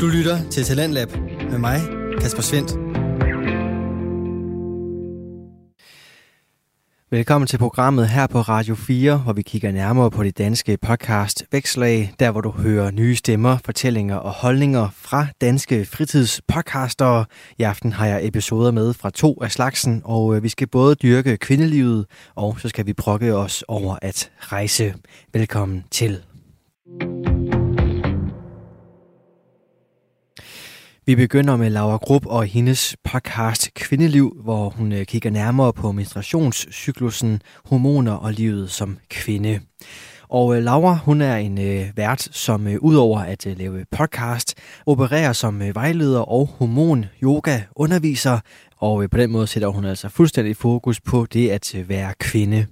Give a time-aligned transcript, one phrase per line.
[0.00, 1.08] Du lytter til Talentlab
[1.50, 1.80] med mig,
[2.20, 2.70] Kasper Svendt.
[7.10, 11.44] Velkommen til programmet her på Radio 4, hvor vi kigger nærmere på det danske podcast
[11.52, 17.24] Vækslag, der hvor du hører nye stemmer, fortællinger og holdninger fra danske fritidspodcastere.
[17.58, 20.94] I aften har jeg episoder med fra to af slagsen, og øh, vi skal både
[20.94, 24.94] dyrke kvindelivet, og så skal vi brokke os over at rejse.
[25.32, 26.22] Velkommen til.
[31.08, 35.92] Vi begynder med Laura Grupp og hendes podcast Kvindeliv, hvor hun øh, kigger nærmere på
[35.92, 39.60] menstruationscyklusen, hormoner og livet som kvinde.
[40.28, 44.54] Og øh, Laura, hun er en øh, vært, som øh, udover at øh, lave podcast,
[44.86, 48.40] opererer som øh, vejleder og hormon-yoga underviser,
[48.76, 52.14] og øh, på den måde sætter hun altså fuldstændig fokus på det at øh, være
[52.18, 52.66] kvinde.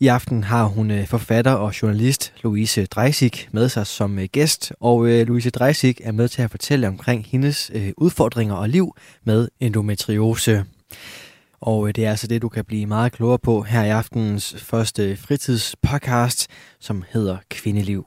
[0.00, 4.72] I aften har hun øh, forfatter og journalist Louise Dreisig med sig som øh, gæst,
[4.80, 9.48] og øh, Louise Dreisig er med til at fortælle omkring hendes udfordringer og liv med
[9.60, 10.64] endometriose.
[11.60, 15.16] Og det er altså det, du kan blive meget klogere på her i aftenens første
[15.16, 16.46] fritidspodcast,
[16.80, 18.06] som hedder Kvindeliv.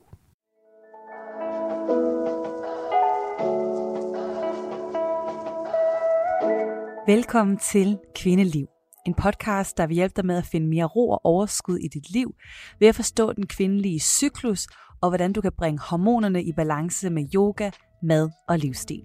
[7.08, 8.77] Velkommen til Kvindeliv.
[9.08, 12.12] En podcast, der vil hjælpe dig med at finde mere ro og overskud i dit
[12.12, 12.36] liv,
[12.80, 14.68] ved at forstå den kvindelige cyklus,
[15.02, 17.72] og hvordan du kan bringe hormonerne i balance med yoga,
[18.04, 19.04] mad og livsstil.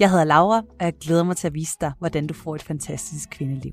[0.00, 2.62] Jeg hedder Laura, og jeg glæder mig til at vise dig, hvordan du får et
[2.62, 3.72] fantastisk kvindeliv.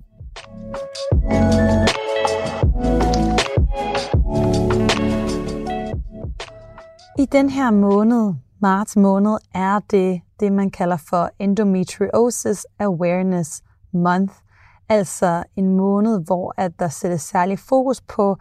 [7.19, 14.33] I den her måned, marts måned, er det det, man kalder for Endometriosis Awareness Month–
[14.89, 18.37] altså en måned, hvor at der sættes særlig fokus på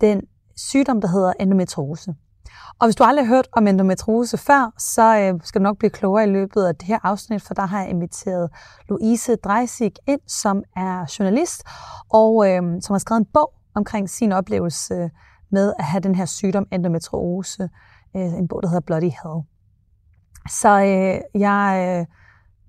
[0.00, 0.22] den
[0.56, 2.14] sygdom, der hedder endometriose.
[2.78, 5.90] Og hvis du aldrig har hørt om endometriose før, så øh, skal du nok blive
[5.90, 8.50] klogere i løbet af det her afsnit, for der har jeg inviteret
[8.88, 11.62] Louise Dreisig ind, som er journalist,
[12.12, 15.10] og øh, som har skrevet en bog omkring sin oplevelse
[15.50, 17.68] med at have den her sygdom endometriose.
[18.16, 19.42] Øh, en bog, der hedder Bloody Hell.
[20.50, 22.06] Så øh, jeg øh,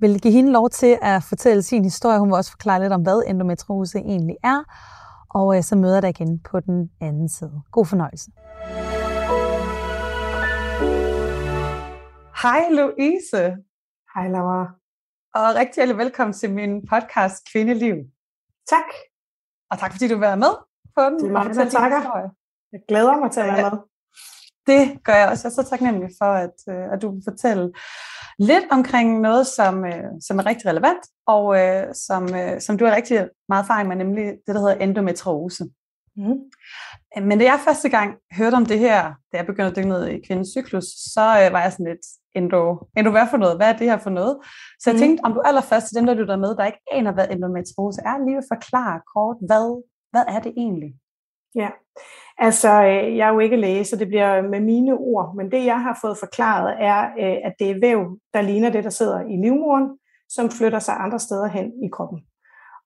[0.04, 2.20] vil give hende lov til at fortælle sin historie.
[2.20, 4.60] Hun vil også forklare lidt om, hvad endometriose egentlig er.
[5.30, 7.62] Og øh, så møder jeg dig igen på den anden side.
[7.72, 8.32] God fornøjelse.
[12.44, 13.44] Hej Louise.
[14.14, 14.66] Hej Laura.
[15.40, 17.96] Og rigtig velkommen til min podcast Kvindeliv.
[18.70, 18.90] Tak.
[19.72, 20.54] Og tak fordi du vil være med
[20.96, 21.20] på den.
[21.20, 22.02] Det er meget, der takker.
[22.74, 23.80] Jeg glæder mig til at være med.
[24.68, 25.48] Det gør jeg også.
[25.48, 27.74] Jeg er så taknemmelig for, at, øh, at du vil fortælle
[28.40, 32.86] lidt omkring noget, som, øh, som er rigtig relevant, og øh, som, øh, som du
[32.86, 35.66] har rigtig meget erfaring med, nemlig det, der hedder endometriose.
[36.18, 36.40] Mm.
[37.28, 39.02] Men da jeg første gang hørte om det her,
[39.32, 42.06] da jeg begyndte at dykke ned i kvindens cyklus, så øh, var jeg sådan lidt,
[42.36, 42.62] endo,
[42.98, 43.56] endo hvad for noget?
[43.58, 44.38] Hvad er det her for noget?
[44.80, 45.00] Så jeg mm.
[45.00, 48.26] tænkte, om du allerførst til dem, der lytter med, der ikke aner, hvad endometriose er,
[48.26, 49.68] lige vil forklare kort, hvad,
[50.12, 50.92] hvad er det egentlig?
[51.56, 51.70] Ja,
[52.38, 55.66] altså øh, jeg er jo ikke læge, så det bliver med mine ord, men det
[55.66, 59.20] jeg har fået forklaret er, øh, at det er væv, der ligner det, der sidder
[59.22, 59.98] i livmoderen,
[60.30, 62.20] som flytter sig andre steder hen i kroppen.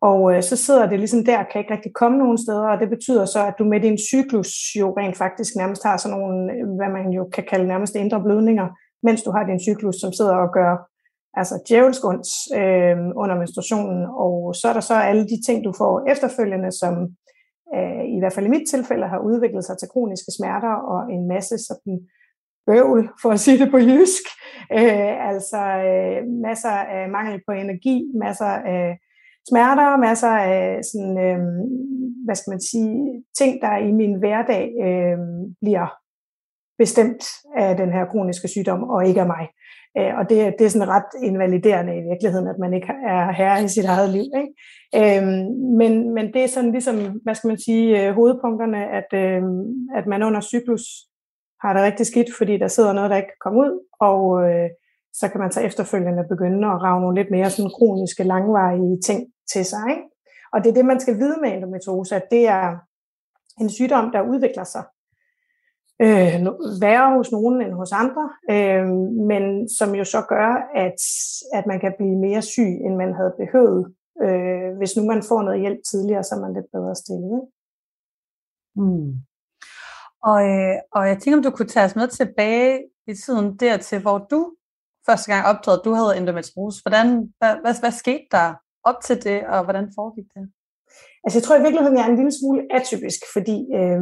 [0.01, 2.89] Og øh, så sidder det ligesom der, kan ikke rigtig komme nogen steder, og det
[2.89, 6.67] betyder så, at du med din cyklus jo rent faktisk nærmest har sådan nogle, øh,
[6.77, 8.67] hvad man jo kan kalde nærmest indre blødninger,
[9.03, 10.73] mens du har din cyklus, som sidder og gør
[11.33, 16.11] altså djævelsk øh, under menstruationen, og så er der så alle de ting, du får
[16.11, 16.93] efterfølgende, som
[17.75, 21.27] øh, i hvert fald i mit tilfælde, har udviklet sig til kroniske smerter og en
[21.27, 21.95] masse sådan
[22.67, 24.25] bøvl, for at sige det på jysk.
[24.79, 28.97] Øh, altså øh, masser af mangel på energi, masser af
[29.49, 31.39] smerter, masser af sådan, øh,
[32.25, 35.17] hvad skal man sige, ting, der i min hverdag øh,
[35.61, 35.87] bliver
[36.77, 37.23] bestemt
[37.57, 39.45] af den her kroniske sygdom, og ikke af mig.
[39.97, 43.63] Øh, og det, det er sådan ret invaliderende i virkeligheden, at man ikke er herre
[43.63, 44.27] i sit eget liv.
[44.41, 44.51] Ikke?
[44.99, 45.45] Øhm,
[45.79, 49.43] men, men det er sådan ligesom, hvad skal man sige, øh, hovedpunkterne, at, øh,
[49.99, 50.83] at man under cyklus
[51.61, 54.19] har det rigtig skidt, fordi der sidder noget, der ikke kan komme ud, og
[54.49, 54.69] øh,
[55.13, 59.21] så kan man så efterfølgende begynde at rave nogle lidt mere sådan kroniske, langvarige ting
[59.53, 59.83] til sig.
[59.89, 60.03] Ikke?
[60.53, 62.65] Og det er det, man skal vide med endometriose, at det er
[63.61, 64.83] en sygdom, der udvikler sig
[66.01, 66.45] øh,
[66.81, 68.87] værre hos nogen end hos andre, øh,
[69.31, 70.99] men som jo så gør, at,
[71.53, 73.93] at man kan blive mere syg, end man havde behøvet.
[74.21, 77.31] Øh, hvis nu man får noget hjælp tidligere, så er man lidt bedre stillet.
[77.37, 77.51] Ikke?
[78.75, 79.09] Mm.
[80.23, 84.01] Og, øh, og jeg tænker, om du kunne tage os med tilbage i tiden dertil,
[84.01, 84.53] hvor du
[85.05, 86.81] første gang opdagede, at du havde endometriose.
[86.83, 88.53] Hvordan, hvad, hvad, hvad skete der
[88.83, 90.51] op til det, og hvordan foregik det?
[91.27, 94.01] Altså jeg tror i virkeligheden, jeg er en lille smule atypisk, fordi øh,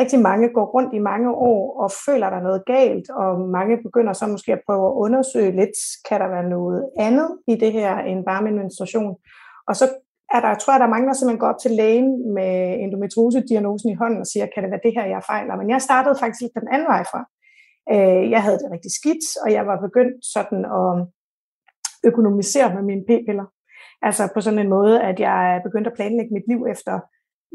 [0.00, 3.74] rigtig mange går rundt i mange år og føler, der er noget galt, og mange
[3.86, 5.76] begynder så måske at prøve at undersøge lidt,
[6.08, 9.14] kan der være noget andet i det her end bare min menstruation.
[9.68, 9.86] Og så
[10.34, 12.52] er der, tror jeg, der er mange, der simpelthen går op til lægen med
[12.82, 15.54] endometriose-diagnosen i hånden og siger, kan det være det her, jeg fejler?
[15.60, 17.20] Men jeg startede faktisk lidt den anden vej fra.
[17.94, 20.90] Øh, jeg havde det rigtig skidt, og jeg var begyndt sådan at
[22.08, 23.46] økonomisere med mine p-piller.
[24.02, 26.94] Altså på sådan en måde, at jeg begyndte at planlægge mit liv efter,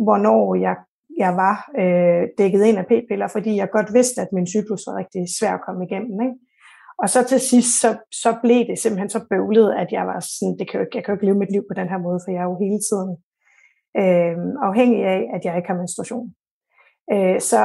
[0.04, 0.76] hvornår jeg,
[1.18, 4.96] jeg var øh, dækket ind af p-piller, fordi jeg godt vidste, at min cyklus var
[5.02, 6.22] rigtig svær at komme igennem.
[6.22, 6.38] Ikke?
[7.02, 7.90] Og så til sidst, så,
[8.24, 11.12] så blev det simpelthen så bøvlet, at jeg var sådan, det kan jo, jeg kan
[11.12, 13.12] jo ikke leve mit liv på den her måde, for jeg er jo hele tiden
[14.02, 14.36] øh,
[14.68, 16.28] afhængig af, at jeg ikke har menstruation.
[17.14, 17.62] Øh, så,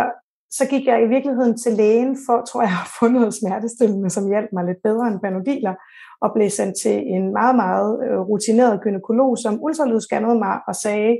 [0.51, 4.29] så gik jeg i virkeligheden til lægen for, tror jeg, at få noget smertestillende, som
[4.33, 5.75] hjalp mig lidt bedre end panodiler,
[6.21, 11.13] og blev sendt til en meget, meget øh, rutineret gynekolog, som ultralydskannede mig og sagde,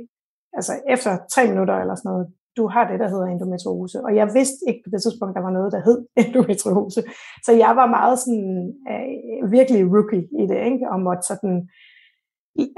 [0.53, 2.27] altså efter tre minutter eller sådan noget,
[2.57, 3.97] du har det, der hedder endometriose.
[4.05, 7.01] Og jeg vidste ikke på det tidspunkt, der var noget, der hed endometriose.
[7.45, 8.47] Så jeg var meget sådan,
[8.91, 10.85] øh, virkelig rookie i det, ikke?
[10.91, 11.55] og måtte sådan,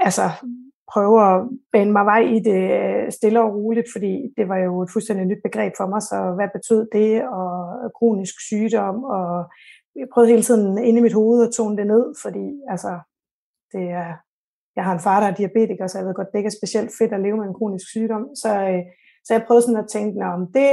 [0.08, 0.26] altså
[0.92, 1.36] prøve at
[1.72, 5.26] bane mig vej i det øh, stille og roligt, fordi det var jo et fuldstændig
[5.26, 7.48] nyt begreb for mig, så hvad betød det, og
[7.98, 9.30] kronisk sygdom, og
[9.96, 12.92] jeg prøvede hele tiden inde i mit hoved at tone det ned, fordi altså,
[13.72, 14.12] det er,
[14.76, 16.90] jeg har en far, der er diabetiker, så jeg ved godt, det ikke er specielt
[16.98, 18.82] fedt at leve med en kronisk sygdom, så, øh,
[19.24, 20.72] så jeg prøvede sådan at tænke, om det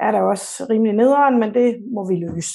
[0.00, 2.52] er der også rimelig nederen, men det må vi løse.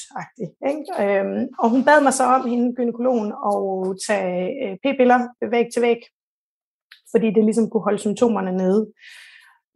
[0.70, 0.84] Ikke?
[1.02, 5.20] Øhm, og hun bad mig så om, hende gynekologen, at tage øh, p-piller
[5.50, 6.00] væk til væk,
[7.10, 8.92] fordi det ligesom kunne holde symptomerne nede.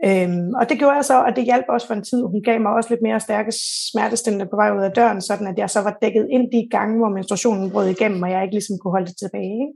[0.05, 2.23] Øhm, og det gjorde jeg så, og det hjalp også for en tid.
[2.23, 3.53] Hun gav mig også lidt mere stærke
[3.91, 6.99] smertestillende på vej ud af døren, sådan at jeg så var dækket ind de gange,
[6.99, 9.57] hvor menstruationen brød igennem, og jeg ikke ligesom kunne holde det tilbage.
[9.65, 9.75] Ikke?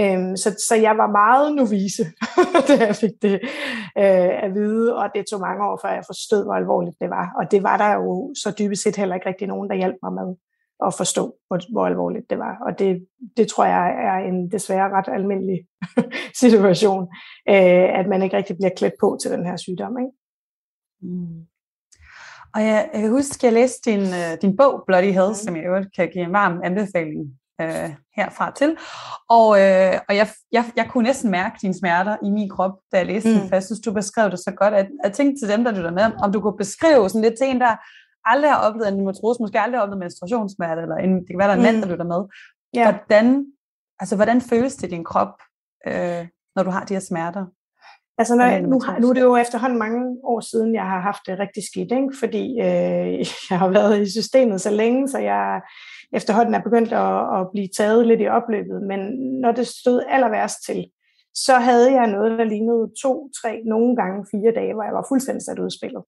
[0.00, 2.04] Øhm, så, så jeg var meget novise,
[2.68, 3.34] da jeg fik det
[4.02, 7.26] øh, at vide, og det tog mange år, før jeg forstod, hvor alvorligt det var.
[7.38, 10.12] Og det var der jo så dybest set heller ikke rigtig nogen, der hjalp mig
[10.12, 10.28] med
[10.86, 12.56] at forstå, hvor, hvor alvorligt det var.
[12.66, 13.06] Og det,
[13.36, 15.66] det tror jeg er en desværre ret almindelig
[16.42, 17.02] situation,
[17.48, 19.98] øh, at man ikke rigtig bliver klædt på til den her sygdom.
[19.98, 20.12] Ikke?
[21.02, 21.46] Mm.
[22.54, 25.44] Og jeg, jeg kan huske, at jeg læste din, øh, din bog, Bloody Health, mm.
[25.44, 28.76] som jeg øvrigt kan give en varm anbefaling øh, herfra til.
[29.28, 32.96] Og, øh, og jeg, jeg, jeg kunne næsten mærke dine smerter i min krop, da
[32.96, 33.34] jeg læste mm.
[33.34, 34.74] den, for jeg synes, du beskrev det så godt.
[34.74, 37.46] At, at tænke til dem, der lytter med, om du kunne beskrive sådan lidt til
[37.50, 37.76] en, der
[38.26, 41.48] aldrig har oplevet en endometriose, måske aldrig har oplevet menstruationssmerte, eller en, det kan være,
[41.48, 41.90] der er en mand, der mm.
[41.92, 42.20] lytter med.
[42.74, 42.92] Ja.
[42.92, 43.46] Hvordan,
[44.00, 45.34] altså, hvordan føles det i din krop,
[45.86, 46.26] øh,
[46.56, 47.46] når du har de her smerter?
[48.18, 51.38] Altså, når, nu, nu er det jo efterhånden mange år siden, jeg har haft det
[51.38, 52.14] rigtig skidt, ikke?
[52.18, 53.12] fordi øh,
[53.50, 55.60] jeg har været i systemet så længe, så jeg
[56.12, 58.82] efterhånden er begyndt at, at blive taget lidt i opløbet.
[58.82, 59.00] Men
[59.42, 60.86] når det stod aller værst til,
[61.34, 65.06] så havde jeg noget, der lignede to, tre, nogle gange fire dage, hvor jeg var
[65.08, 66.02] fuldstændig sat ud spillet.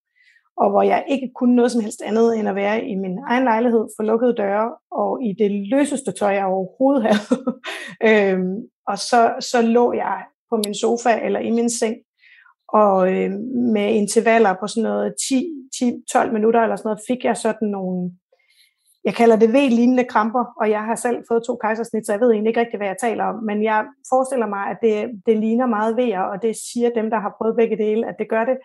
[0.57, 3.45] Og hvor jeg ikke kunne noget som helst andet end at være i min egen
[3.45, 7.43] lejlighed for lukkede døre og i det løseste tøj, jeg overhovedet havde.
[8.09, 8.57] øhm,
[8.87, 11.97] og så, så lå jeg på min sofa eller i min seng
[12.69, 13.31] og øh,
[13.75, 18.11] med intervaller på sådan noget 10-12 minutter eller sådan noget, fik jeg sådan nogle
[19.09, 22.31] jeg kalder det V-lignende kramper, og jeg har selv fået to kejsersnit, så jeg ved
[22.31, 25.67] egentlig ikke rigtig, hvad jeg taler om, men jeg forestiller mig, at det, det ligner
[25.67, 28.57] meget V'er, og det siger dem, der har prøvet begge dele, at det gør det.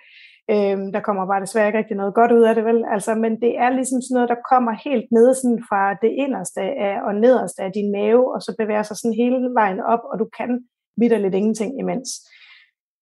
[0.54, 2.86] Øhm, der kommer bare desværre ikke rigtig noget godt ud af det, vel?
[2.94, 6.62] Altså, men det er ligesom sådan noget, der kommer helt ned sådan fra det inderste
[6.62, 10.20] af, og nederste af din mave, og så bevæger sig sådan hele vejen op, og
[10.20, 10.52] du kan
[10.98, 12.10] lidt ingenting imens.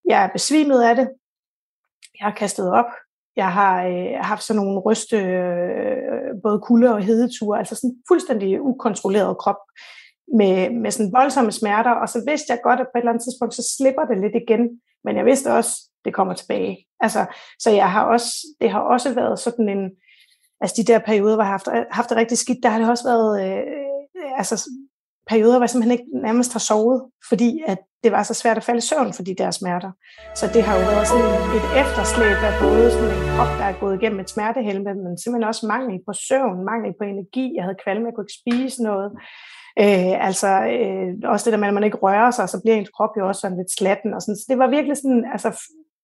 [0.06, 1.10] Jeg er besvimet af det.
[2.20, 2.92] Jeg har kastet op.
[3.36, 8.62] Jeg har øh, haft sådan nogle ryste, øh, både kulde og hedeture, altså sådan fuldstændig
[8.62, 9.62] ukontrolleret krop
[10.38, 13.24] med, med sådan voldsomme smerter, og så vidste jeg godt, at på et eller andet
[13.24, 15.72] tidspunkt, så slipper det lidt igen, men jeg vidste også,
[16.06, 16.86] det kommer tilbage.
[17.00, 17.26] Altså,
[17.60, 19.92] så jeg har også, det har også været sådan en,
[20.62, 22.90] altså de der perioder, hvor jeg har haft, haft det rigtig skidt, der har det
[22.90, 24.70] også været, øh, altså
[25.28, 28.64] perioder, hvor jeg simpelthen ikke nærmest har sovet, fordi at det var så svært at
[28.64, 29.92] falde i søvn for de der smerter.
[30.36, 33.80] Så det har jo været sådan et efterslæb af både sådan en krop, der er
[33.80, 37.46] gået igennem et smertehelvede, men simpelthen også mangel på søvn, mangel på energi.
[37.56, 39.10] Jeg havde kvalme, jeg kunne ikke spise noget.
[39.80, 42.90] Øh, altså øh, også det der med, at man ikke rører sig, så bliver ens
[42.90, 44.14] krop jo også sådan lidt slatten.
[44.14, 44.36] Og sådan.
[44.36, 45.50] Så det var virkelig sådan, altså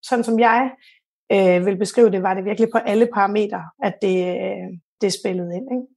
[0.04, 0.72] sådan som jeg
[1.32, 4.68] øh, vil beskrive det, var det virkelig på alle parametre, at det, øh,
[5.02, 5.68] det spillede ind.
[5.76, 5.88] Ikke?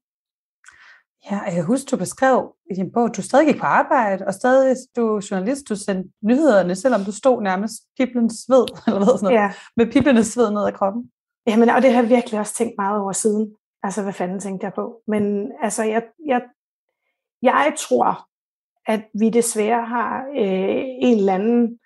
[1.30, 4.34] Ja, jeg husker, du beskrev i din bog, at du stadig gik på arbejde, og
[4.34, 9.18] stadig du er journalist, du sendte nyhederne, selvom du stod nærmest piblens sved, eller hvad
[9.18, 9.52] sådan noget, ja.
[9.76, 11.10] med piblenes sved ned ad kroppen.
[11.46, 13.54] Jamen, og det har jeg virkelig også tænkt meget over siden.
[13.82, 15.02] Altså, hvad fanden tænkte jeg på?
[15.06, 16.40] Men altså, jeg, jeg,
[17.42, 18.28] jeg tror,
[18.86, 21.78] at vi desværre har øh, en eller anden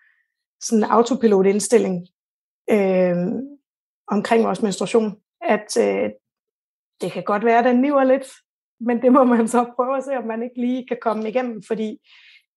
[0.61, 2.09] sådan autopilot-indstilling
[2.71, 3.17] øh,
[4.11, 6.11] omkring vores menstruation, at øh,
[7.01, 8.27] det kan godt være, at den niver lidt,
[8.81, 11.63] men det må man så prøve at se, om man ikke lige kan komme igennem,
[11.67, 11.99] fordi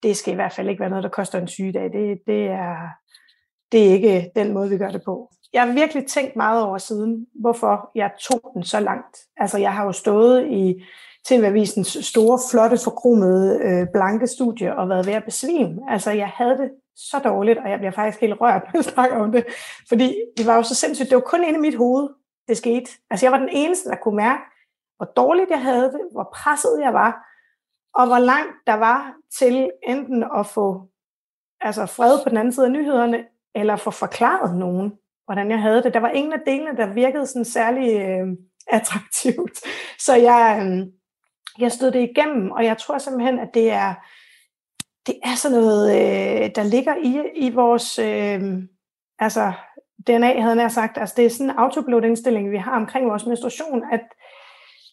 [0.04, 1.84] det skal i hvert fald ikke være noget, der koster en sygedag.
[1.84, 2.76] Det, det, er,
[3.72, 5.32] det er ikke den måde, vi gør det på.
[5.54, 9.18] Jeg har virkelig tænkt meget over siden, hvorfor jeg tog den så langt.
[9.38, 10.84] Altså, jeg har jo stået i
[11.26, 15.82] TV-avisens store, flotte, forkromede, øh, blanke studie og været ved at besvime.
[15.90, 19.18] Altså, jeg havde det så dårligt, og jeg bliver faktisk helt rørt, når jeg snakker
[19.18, 19.46] om det.
[19.90, 21.10] Fordi det var jo så sindssygt.
[21.10, 22.10] Det var kun inde i mit hoved,
[22.48, 22.92] det skete.
[23.10, 24.44] Altså, jeg var den eneste, der kunne mærke,
[24.98, 27.12] hvor dårligt jeg havde det, hvor presset jeg var,
[27.96, 30.82] og hvor langt der var til enten at få
[31.62, 34.94] altså fred på den anden side af nyhederne, eller få forklaret nogen,
[35.26, 35.94] hvordan jeg havde det.
[35.94, 38.28] Der var ingen af delene, der virkede sådan særlig øh,
[38.68, 39.60] attraktivt.
[40.00, 40.88] Så jeg, øh,
[41.60, 43.94] jeg stod det igennem, og jeg tror simpelthen, at det er,
[45.08, 48.42] det er sådan noget, øh, der ligger i, i vores øh,
[49.20, 49.54] altså
[50.08, 50.98] DNA, havde jeg sagt.
[50.98, 54.02] Altså det er sådan en autopilot-indstilling, vi har omkring vores menstruation, at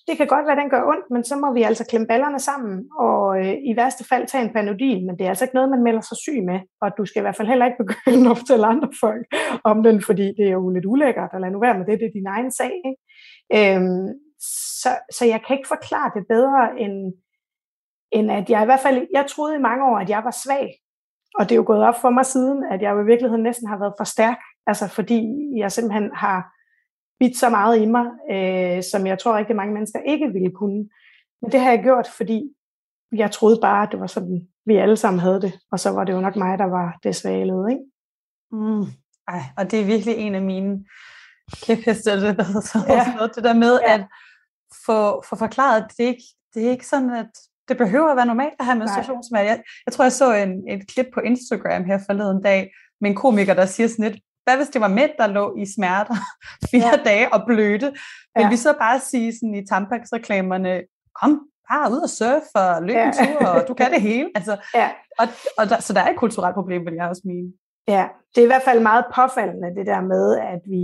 [0.09, 2.38] det kan godt være, at den gør ondt, men så må vi altså klemme ballerne
[2.38, 5.71] sammen, og øh, i værste fald tage en panodil, men det er altså ikke noget,
[5.71, 8.38] man melder sig syg med, og du skal i hvert fald heller ikke begynde at
[8.38, 9.26] fortælle andre folk
[9.64, 12.19] om den, fordi det er jo lidt ulækkert, eller nu være med det, det er
[12.19, 12.73] din egen sag.
[12.88, 13.00] Ikke?
[13.57, 14.09] Øhm,
[14.82, 17.12] så, så jeg kan ikke forklare det bedre, end,
[18.12, 20.78] end at jeg i hvert fald, jeg troede i mange år, at jeg var svag,
[21.34, 23.78] og det er jo gået op for mig siden, at jeg i virkeligheden næsten har
[23.78, 25.20] været for stærk, altså fordi
[25.56, 26.52] jeg simpelthen har
[27.20, 30.88] bidt så meget i mig, øh, som jeg tror rigtig mange mennesker ikke ville kunne.
[31.42, 32.54] Men det har jeg gjort, fordi
[33.12, 35.52] jeg troede bare, at det var sådan, vi alle sammen havde det.
[35.72, 37.84] Og så var det jo nok mig, der var det svalede, ikke?
[38.52, 38.84] Mm.
[39.28, 40.84] Ej, og det er virkelig en af mine
[41.66, 43.14] kæpheste, det, der ja.
[43.14, 43.94] noget, det der med ja.
[43.94, 44.04] at
[44.86, 46.22] få, få forklaret, at det ikke,
[46.54, 47.30] det er ikke sådan, at
[47.68, 49.50] det behøver at være normalt at have menstruationssmerter.
[49.50, 53.16] Jeg, jeg tror, jeg så en, et klip på Instagram her forleden dag med en
[53.16, 56.14] komiker, der siger sådan lidt, hvad hvis det var mænd, der lå i smerter
[56.70, 57.02] fire ja.
[57.04, 57.86] dage og blødte?
[58.36, 58.48] Vil ja.
[58.48, 60.82] vi så bare sige sådan i Tampax-reklamerne,
[61.20, 63.06] kom bare ud og surf og løb ja.
[63.06, 64.30] en tur, og du kan det hele.
[64.34, 64.90] Altså, ja.
[65.18, 65.26] og,
[65.58, 67.52] og der, så der er et kulturelt problem, vil jeg også mene.
[67.88, 70.82] Ja, det er i hvert fald meget påfaldende, det der med, at vi,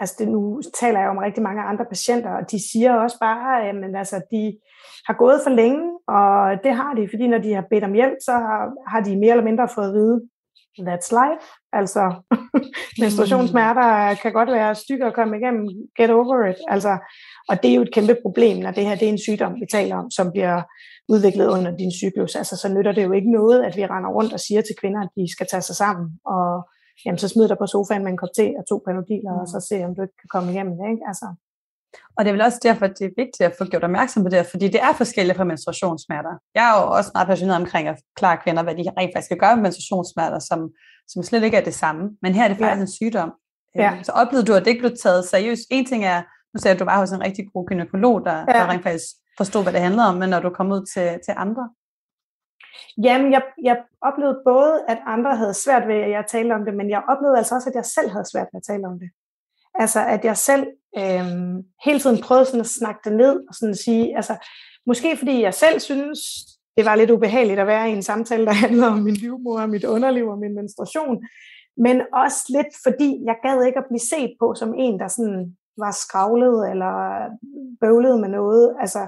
[0.00, 3.68] altså det, nu taler jeg om rigtig mange andre patienter, og de siger også bare,
[3.68, 4.58] at altså, de
[5.06, 8.18] har gået for længe, og det har de, fordi når de har bedt om hjælp,
[8.24, 10.20] så har, har de mere eller mindre fået at vide,
[10.88, 11.46] that's life.
[11.72, 12.04] Altså,
[13.00, 15.68] menstruationssmerter kan godt være stykker at komme igennem.
[15.98, 16.56] Get over it.
[16.68, 16.98] Altså,
[17.48, 19.66] og det er jo et kæmpe problem, når det her det er en sygdom, vi
[19.72, 20.62] taler om, som bliver
[21.08, 22.36] udviklet under din cyklus.
[22.36, 25.00] Altså, så nytter det jo ikke noget, at vi render rundt og siger til kvinder,
[25.00, 26.06] at de skal tage sig sammen.
[26.26, 26.68] Og
[27.04, 29.40] jamen, så smid dig på sofaen med en kop te og to panodiler, mm.
[29.42, 30.86] og så se, om du ikke kan komme igennem det.
[30.92, 31.04] Ikke?
[31.10, 31.26] Altså,
[32.16, 34.28] og det er vel også derfor, at det er vigtigt at få gjort opmærksom på
[34.28, 36.34] det, fordi det er forskelligt fra menstruationssmerter.
[36.54, 39.38] Jeg er jo også meget passioneret omkring at klare kvinder, hvad de rent faktisk skal
[39.38, 40.70] gøre med menstruationssmerter, som,
[41.08, 42.02] som slet ikke er det samme.
[42.22, 42.80] Men her er det faktisk ja.
[42.80, 43.30] en sygdom.
[43.76, 43.92] Ja.
[43.92, 45.62] Øhm, så oplevede du, at det ikke blev taget seriøst.
[45.70, 46.22] En ting er,
[46.54, 48.52] nu sagde du, at du var hos en rigtig god gynekolog, der, ja.
[48.56, 51.34] der rent faktisk forstod, hvad det handlede om, men når du kom ud til, til
[51.36, 51.70] andre?
[53.04, 56.74] Jamen, jeg, jeg oplevede både, at andre havde svært ved, at jeg talte om det,
[56.74, 59.10] men jeg oplevede altså også, at jeg selv havde svært ved at tale om det.
[59.74, 60.66] Altså, at jeg selv
[60.98, 61.26] øh,
[61.84, 64.34] hele tiden prøvede sådan at snakke det ned, og sådan at sige, altså,
[64.86, 66.18] måske fordi jeg selv synes,
[66.76, 69.84] det var lidt ubehageligt at være i en samtale, der handler om min livmor, mit
[69.84, 71.24] underliv og min menstruation,
[71.76, 75.56] men også lidt fordi, jeg gad ikke at blive set på som en, der sådan
[75.76, 76.94] var skravlet eller
[77.80, 78.76] bøvlet med noget.
[78.80, 78.98] Altså,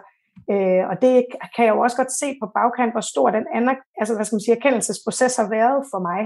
[0.50, 1.26] øh, og det
[1.57, 4.37] kan jeg jo også godt se på bagkant, hvor stor den anden, altså, hvad skal
[4.37, 6.21] man sige, erkendelsesproces har været for mig.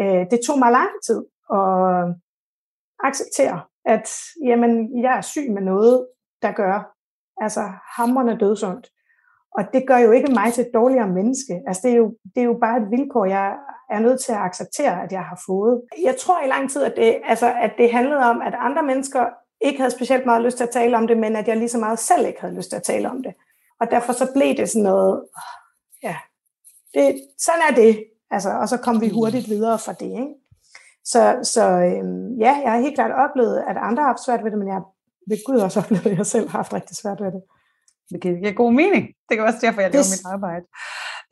[0.00, 1.20] Øh, det tog mig lang tid
[1.58, 2.14] at
[3.08, 4.08] acceptere, at
[4.44, 6.06] jamen, jeg er syg med noget,
[6.42, 6.96] der gør
[7.40, 7.62] altså
[7.96, 8.90] hammerne dødsondt.
[9.56, 11.62] Og det gør jo ikke mig til et dårligere menneske.
[11.66, 13.56] Altså, det, er jo, det er jo bare et vilkår, jeg
[13.90, 15.82] er nødt til at acceptere, at jeg har fået.
[16.04, 19.26] Jeg tror i lang tid, at det, altså, at det handlede om, at andre mennesker
[19.60, 21.78] ikke havde specielt meget lyst til at tale om det, men at jeg lige så
[21.78, 23.34] meget selv ikke havde lyst til at tale om det.
[23.80, 25.24] Og derfor så blev det sådan noget,
[26.02, 26.16] ja,
[26.94, 28.04] det, sådan er det.
[28.30, 30.10] Altså, og så kom vi hurtigt videre fra det.
[30.10, 30.34] Ikke?
[31.04, 34.50] Så, så øhm, ja, jeg har helt klart oplevet, at andre har haft svært ved
[34.50, 34.80] det, men jeg
[35.28, 37.42] ved Gud også oplevet, at jeg selv har haft rigtig svært ved det.
[38.10, 39.04] Det giver god mening.
[39.28, 40.64] Det kan også derfor, jeg laver mit arbejde.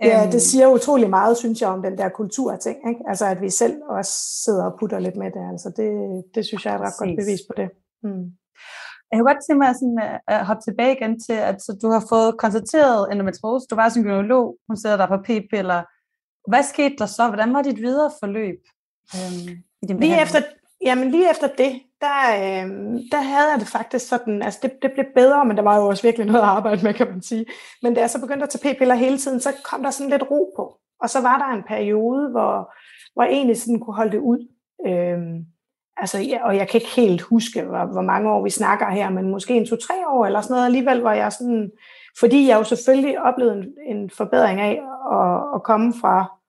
[0.03, 0.49] Ja, det øhm.
[0.51, 2.77] siger utrolig meget, synes jeg, om den der kulturting.
[2.89, 3.01] Ikke?
[3.09, 4.13] Altså, at vi selv også
[4.45, 5.45] sidder og putter lidt med det.
[5.53, 5.91] Altså, det,
[6.35, 7.17] det synes jeg er et ret Præcis.
[7.17, 7.69] godt bevis på det.
[8.03, 8.25] Mm.
[9.15, 12.05] Jeg kunne godt tænke mig sådan, at hoppe tilbage igen til, at så du har
[12.09, 13.67] fået konstateret endometriose.
[13.71, 15.83] Du var som gynekolog, hun sidder der på p-piller.
[16.51, 17.29] Hvad skete der så?
[17.29, 18.61] Hvordan var dit videre forløb?
[19.15, 19.49] Øhm,
[19.83, 20.41] i din lige, efter,
[20.85, 24.91] jamen, lige efter det, der, øhm, der havde jeg det faktisk sådan, altså det, det
[24.93, 27.47] blev bedre, men der var jo også virkelig noget at arbejde med, kan man sige.
[27.83, 30.31] Men da jeg så begyndte at tage p-piller hele tiden, så kom der sådan lidt
[30.31, 30.79] ro på.
[31.03, 32.75] Og så var der en periode, hvor,
[33.15, 34.49] hvor jeg egentlig sådan kunne holde det ud.
[34.87, 35.47] Øhm,
[35.97, 39.11] altså, ja, og jeg kan ikke helt huske, hvor, hvor mange år vi snakker her,
[39.11, 40.67] men måske en to-tre år eller sådan noget.
[40.67, 41.71] Alligevel var jeg sådan,
[42.19, 44.83] fordi jeg jo selvfølgelig oplevede en, en forbedring af
[45.13, 46.41] at, at komme fra,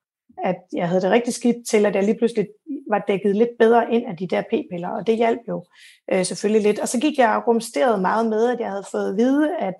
[0.44, 2.48] at jeg havde det rigtig skidt, til at jeg lige pludselig
[2.90, 5.66] var dækket lidt bedre ind af de der p-piller, og det hjalp jo
[6.12, 6.80] øh, selvfølgelig lidt.
[6.80, 9.75] Og så gik jeg og rumsterede meget med, at jeg havde fået at vide, at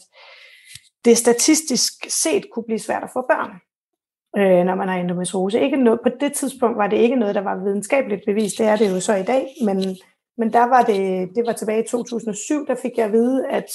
[1.06, 1.94] det statistisk
[2.24, 3.52] set kunne blive svært at få børn,
[4.38, 5.60] øh, når man har endometriose.
[5.60, 8.76] Ikke noget, på det tidspunkt var det ikke noget, der var videnskabeligt bevist, det er
[8.76, 9.78] det jo så i dag, men,
[10.38, 13.70] men der var det, det var tilbage i 2007, der fik jeg at vide, at,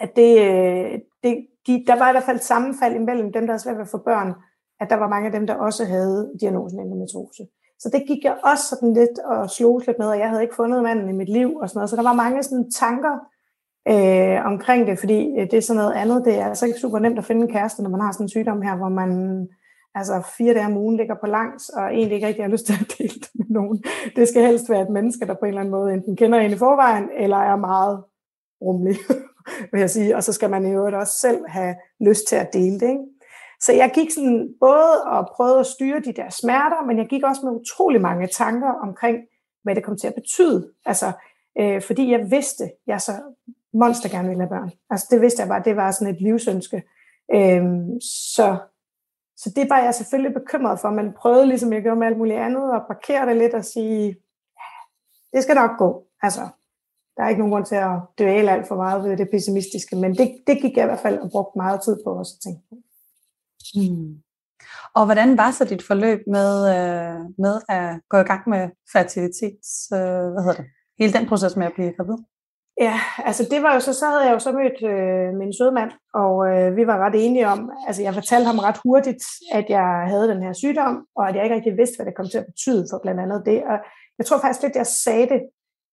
[0.00, 3.62] at det, øh, det, de, der var i hvert fald sammenfald imellem dem, der havde
[3.62, 4.34] svært ved at få børn,
[4.80, 7.42] at der var mange af dem, der også havde diagnosen endometriose.
[7.78, 10.54] Så det gik jeg også sådan lidt og slog lidt med, og jeg havde ikke
[10.54, 11.90] fundet manden i mit liv og sådan noget.
[11.90, 13.14] Så der var mange sådan tanker
[13.88, 16.24] øh, omkring det, fordi øh, det er sådan noget andet.
[16.24, 18.28] Det er altså ikke super nemt at finde en kæreste, når man har sådan en
[18.28, 19.48] sygdom her, hvor man
[19.94, 22.72] altså fire dage om ugen ligger på langs, og egentlig ikke rigtig har lyst til
[22.72, 23.84] at dele det med nogen.
[24.16, 26.50] Det skal helst være et menneske, der på en eller anden måde enten kender en
[26.50, 28.04] i forvejen, eller er meget
[28.62, 28.96] rummelig,
[29.72, 30.16] vil jeg sige.
[30.16, 32.88] Og så skal man i øvrigt også selv have lyst til at dele det.
[32.88, 33.04] Ikke?
[33.60, 37.22] Så jeg gik sådan både og prøvede at styre de der smerter, men jeg gik
[37.22, 39.18] også med utrolig mange tanker omkring,
[39.62, 40.72] hvad det kom til at betyde.
[40.86, 41.12] Altså,
[41.58, 43.12] øh, fordi jeg vidste, jeg så
[43.74, 44.70] monster gerne ville have børn.
[44.90, 46.82] Altså det vidste jeg bare, det var sådan et livsønske.
[47.34, 48.00] Øhm,
[48.34, 48.58] så,
[49.36, 50.90] så det var jeg selvfølgelig bekymret for.
[50.90, 54.06] Man prøvede ligesom jeg gjorde med alt muligt andet, at parkere det lidt og sige,
[54.60, 54.70] ja,
[55.32, 56.06] det skal nok gå.
[56.22, 56.48] Altså,
[57.16, 60.14] der er ikke nogen grund til at dvæle alt for meget ved det pessimistiske, men
[60.14, 62.62] det, det gik jeg i hvert fald og brugte meget tid på også at tænke
[62.68, 62.76] på.
[63.74, 64.22] Mm.
[64.94, 69.92] Og hvordan var så dit forløb med, øh, med at gå i gang med fertilitets,
[69.92, 69.98] øh,
[70.32, 70.66] hvad hedder det,
[70.98, 72.18] hele den proces med at blive gravid?
[72.80, 75.72] Ja, altså det var jo så, så havde jeg jo så mødt øh, min søde
[75.72, 79.66] mand, og øh, vi var ret enige om, altså jeg fortalte ham ret hurtigt, at
[79.68, 82.38] jeg havde den her sygdom, og at jeg ikke rigtig vidste, hvad det kom til
[82.38, 83.62] at betyde for blandt andet det.
[83.70, 83.76] Og
[84.18, 85.40] jeg tror faktisk lidt, jeg sagde det,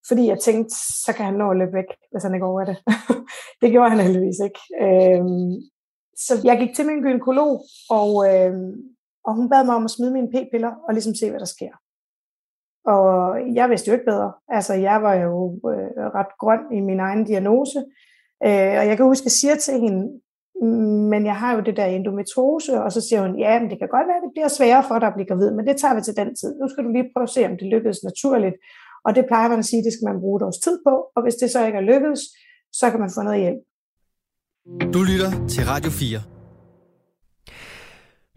[0.08, 2.76] fordi jeg tænkte, så kan han nå at løbe væk, hvis han ikke over det.
[3.60, 4.60] det gjorde han heldigvis ikke.
[4.84, 5.54] Øhm,
[6.24, 7.52] så jeg gik til min gynekolog,
[7.90, 8.72] og, øhm,
[9.26, 11.72] og hun bad mig om at smide mine p-piller og ligesom se, hvad der sker.
[12.94, 13.08] Og
[13.54, 14.32] jeg vidste jo ikke bedre.
[14.48, 15.32] Altså, jeg var jo
[15.72, 17.78] øh, ret grøn i min egen diagnose.
[18.46, 20.02] Øh, og jeg kan huske, at jeg siger til hende,
[21.12, 23.88] men jeg har jo det der endometrose, og så siger hun, ja, men det kan
[23.96, 26.02] godt være, at det bliver sværere for dig at blive gravid, men det tager vi
[26.02, 26.50] til den tid.
[26.60, 28.56] Nu skal du lige prøve at se, om det lykkedes naturligt.
[29.06, 31.20] Og det plejer man at sige, det skal man bruge et års tid på, og
[31.22, 32.22] hvis det så ikke er lykkedes,
[32.72, 33.60] så kan man få noget hjælp.
[34.94, 36.37] Du lytter til Radio 4.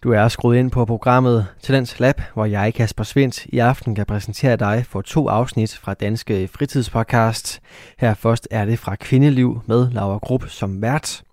[0.03, 4.05] Du er skruet ind på programmet Talents Lab, hvor jeg, Kasper Svendt, i aften kan
[4.05, 7.61] præsentere dig for to afsnit fra Danske Fritidspodcast.
[7.97, 11.23] Her først er det fra Kvindeliv med Laura Grupp som vært.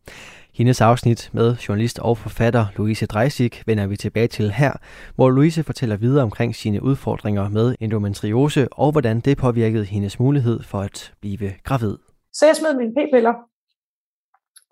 [0.55, 4.73] Hendes afsnit med journalist og forfatter Louise Dreisig vender vi tilbage til her,
[5.15, 10.63] hvor Louise fortæller videre omkring sine udfordringer med endometriose og hvordan det påvirkede hendes mulighed
[10.63, 11.97] for at blive gravid.
[12.33, 13.35] Så jeg smed mine p-piller,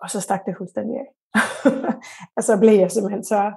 [0.01, 1.07] og så stak det fuldstændig af.
[2.37, 3.51] og så blev jeg simpelthen så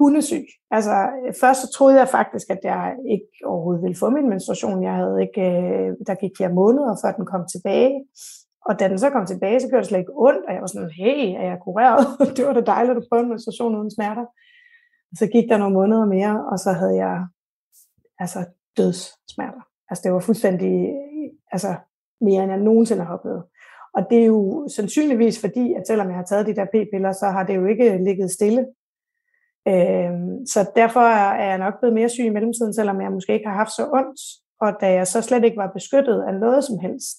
[0.00, 0.44] hundesyg.
[0.76, 0.94] Altså,
[1.40, 4.82] først så troede jeg faktisk, at jeg ikke overhovedet ville få min menstruation.
[4.88, 7.94] Jeg havde ikke, øh, der gik flere måneder, før den kom tilbage.
[8.68, 10.66] Og da den så kom tilbage, så gjorde det slet ikke ondt, og jeg var
[10.66, 12.02] sådan, hey, er jeg kureret?
[12.36, 14.26] det var da dejligt at prøve en menstruation uden smerter.
[15.10, 17.26] Og så gik der nogle måneder mere, og så havde jeg
[18.18, 18.40] altså
[18.76, 19.62] dødssmerter.
[19.90, 20.74] Altså det var fuldstændig,
[21.52, 21.70] altså
[22.20, 23.42] mere end jeg nogensinde har oplevet.
[23.94, 27.26] Og det er jo sandsynligvis fordi, at selvom jeg har taget de der p-piller, så
[27.26, 28.66] har det jo ikke ligget stille.
[29.68, 33.48] Øhm, så derfor er jeg nok blevet mere syg i mellemtiden, selvom jeg måske ikke
[33.48, 34.20] har haft så ondt.
[34.60, 37.18] Og da jeg så slet ikke var beskyttet af noget som helst,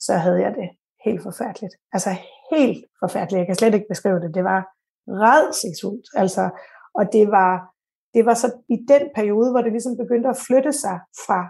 [0.00, 0.68] så havde jeg det
[1.04, 1.74] helt forfærdeligt.
[1.92, 2.10] Altså
[2.52, 3.38] helt forfærdeligt.
[3.38, 4.34] Jeg kan slet ikke beskrive det.
[4.34, 4.60] Det var
[5.08, 6.06] redselsfuldt.
[6.14, 6.50] Altså,
[6.94, 7.74] og det var,
[8.14, 11.40] det var så i den periode, hvor det ligesom begyndte at flytte sig fra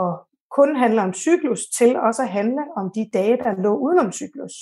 [0.00, 0.12] at
[0.56, 4.54] kun handle om cyklus, til også at handle om de dage, der lå udenom cyklus.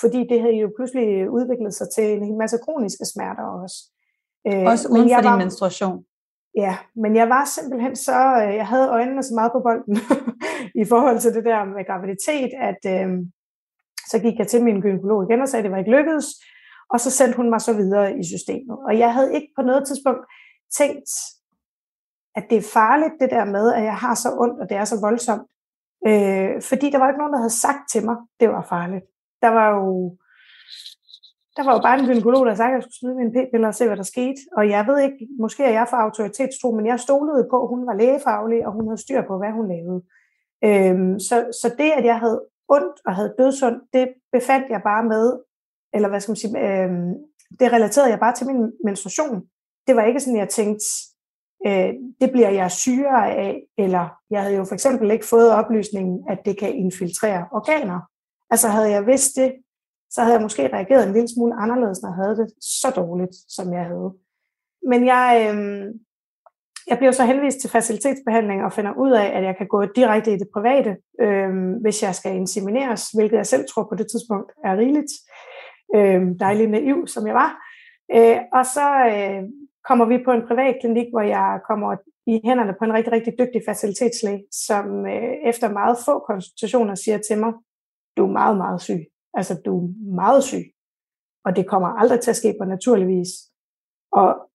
[0.00, 3.76] Fordi det havde jo pludselig udviklet sig til en masse kroniske smerter også.
[4.48, 6.04] Øh, også uden for din menstruation?
[6.56, 9.96] Ja, men jeg var simpelthen så, øh, jeg havde øjnene så meget på bolden
[10.82, 13.08] i forhold til det der med graviditet, at øh,
[14.10, 16.26] så gik jeg til min gynekolog igen og sagde, at det var ikke lykkedes,
[16.92, 18.76] og så sendte hun mig så videre i systemet.
[18.86, 20.24] Og jeg havde ikke på noget tidspunkt
[20.78, 21.10] tænkt,
[22.36, 24.84] at det er farligt, det der med, at jeg har så ondt, og det er
[24.84, 25.46] så voldsomt.
[26.06, 29.04] Øh, fordi der var ikke nogen, der havde sagt til mig, det var farligt.
[29.42, 30.16] Der var jo,
[31.56, 33.74] der var jo bare en gynekolog, der sagde, at jeg skulle smide min p-piller og
[33.74, 34.40] se, hvad der skete.
[34.56, 37.86] Og jeg ved ikke, måske er jeg for autoritetstro, men jeg stolede på, at hun
[37.86, 40.00] var lægefaglig, og hun havde styr på, hvad hun lavede.
[40.64, 45.04] Øhm, så, så det, at jeg havde ondt og havde dødsund, det befandt jeg bare
[45.04, 45.38] med,
[45.94, 47.14] eller hvad skal man sige, øhm,
[47.60, 49.42] det relaterede jeg bare til min menstruation.
[49.86, 50.84] Det var ikke sådan, jeg tænkte,
[51.66, 56.24] øh, det bliver jeg syre af, eller jeg havde jo for eksempel ikke fået oplysningen,
[56.28, 58.00] at det kan infiltrere organer.
[58.50, 59.52] Altså havde jeg vidst det,
[60.14, 63.34] så havde jeg måske reageret en lille smule anderledes, når jeg havde det så dårligt,
[63.48, 64.10] som jeg havde.
[64.90, 65.94] Men jeg, øh,
[66.86, 70.32] jeg bliver så henvist til facilitetsbehandling og finder ud af, at jeg kan gå direkte
[70.32, 74.52] i det private, øh, hvis jeg skal insemineres, hvilket jeg selv tror på det tidspunkt
[74.64, 75.12] er rigeligt.
[75.96, 77.52] Øh, dejlig naiv, som jeg var.
[78.16, 79.42] Øh, og så øh,
[79.88, 81.96] kommer vi på en privat klinik, hvor jeg kommer
[82.26, 87.18] i hænderne på en rigtig, rigtig dygtig facilitetslæge, som øh, efter meget få konsultationer siger
[87.18, 87.52] til mig,
[88.16, 89.11] du er meget, meget syg.
[89.34, 90.64] Altså, du er meget syg.
[91.44, 93.28] Og det kommer aldrig til at ske på naturligvis.
[94.12, 94.50] Og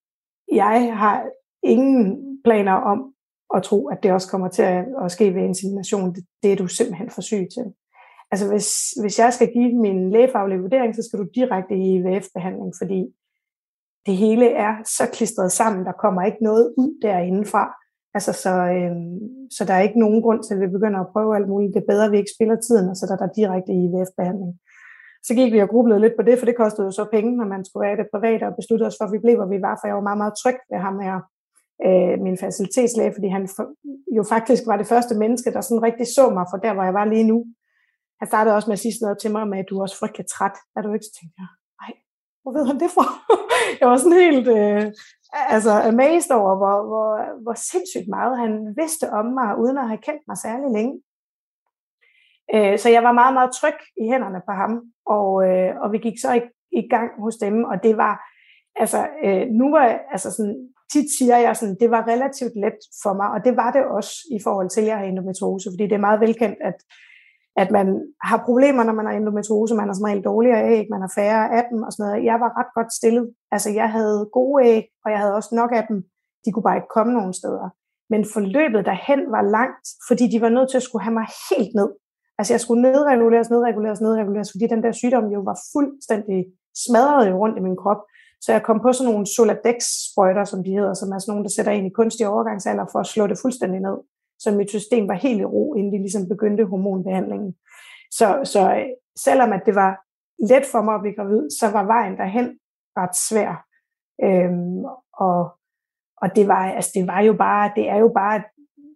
[0.52, 1.26] jeg har
[1.63, 3.13] ingen planer om
[3.56, 6.16] at tro, at det også kommer til at, at ske ved insemination.
[6.16, 7.74] Det, det er du simpelthen for syg til.
[8.32, 12.74] Altså hvis, hvis jeg skal give min lægefaglige vurdering, så skal du direkte i IVF-behandling,
[12.82, 13.13] fordi
[14.06, 17.74] det hele er så klistret sammen, der kommer ikke noget ud derindefra.
[18.13, 19.20] Altså så, øhm,
[19.52, 21.74] så der er ikke nogen grund til, at vi begynder at prøve alt muligt.
[21.74, 23.84] Det er bedre, at vi ikke spiller tiden, og så der er der direkte i
[23.86, 24.54] IVF-behandling.
[25.28, 27.48] Så gik vi og grublede lidt på det, for det kostede jo så penge, når
[27.54, 29.60] man skulle være i det private, og besluttede os for, at vi blev, hvor vi
[29.68, 31.18] var, for jeg var meget, meget tryg ved ham her,
[31.88, 33.44] øh, min facilitetslæge, fordi han
[34.18, 36.96] jo faktisk var det første menneske, der sådan rigtig så mig for der, hvor jeg
[37.00, 37.38] var lige nu.
[38.20, 40.00] Han startede også med at sige sådan noget til mig med, at du er også
[40.02, 40.56] frygtelig træt.
[40.76, 41.08] Er du ikke?
[41.08, 41.50] Så tænkte jeg,
[41.82, 41.92] nej,
[42.42, 43.08] hvor ved han det fra?
[43.80, 44.84] jeg var sådan helt øh,
[45.56, 47.10] altså amazed over, hvor, hvor,
[47.44, 50.94] hvor sindssygt meget han vidste om mig, uden at have kendt mig særlig længe.
[52.54, 54.72] Øh, så jeg var meget, meget tryg i hænderne på ham,
[55.06, 58.14] og, øh, og vi gik så i, i gang hos dem, og det var,
[58.76, 60.58] altså, øh, nu var, altså sådan,
[60.94, 64.14] tit siger jeg sådan, det var relativt let for mig, og det var det også
[64.38, 66.78] i forhold til, at jeg har endometriose, fordi det er meget velkendt, at
[67.64, 67.88] at man
[68.30, 71.44] har problemer, når man har endometriose, man har som regel dårligere æg, man har færre
[71.58, 72.26] af dem og sådan noget.
[72.26, 73.26] Jeg var ret godt stillet.
[73.52, 75.98] Altså jeg havde gode æg, og jeg havde også nok af dem.
[76.46, 77.68] De kunne bare ikke komme nogen steder.
[78.10, 81.74] Men forløbet derhen var langt, fordi de var nødt til at skulle have mig helt
[81.80, 81.90] ned.
[82.39, 86.45] Altså jeg skulle nedreguleres, nedreguleres, nedreguleres, fordi den der sygdom jo var fuldstændig
[86.86, 88.02] smadret rundt i min krop.
[88.41, 91.50] Så jeg kom på sådan nogle Soladex-sprøjter, som de hedder, som er sådan nogle, der
[91.56, 93.97] sætter ind i kunstig overgangsalder for at slå det fuldstændig ned
[94.39, 97.56] så mit system var helt i ro, inden de ligesom begyndte hormonbehandlingen.
[98.12, 98.88] Så, så øh,
[99.26, 99.91] selvom at det var
[100.50, 102.60] let for mig at blive gravid, så var vejen derhen
[102.97, 103.65] ret svær.
[104.23, 104.86] Øhm,
[105.28, 105.39] og,
[106.21, 108.47] og det var, altså det var jo bare, det er jo bare et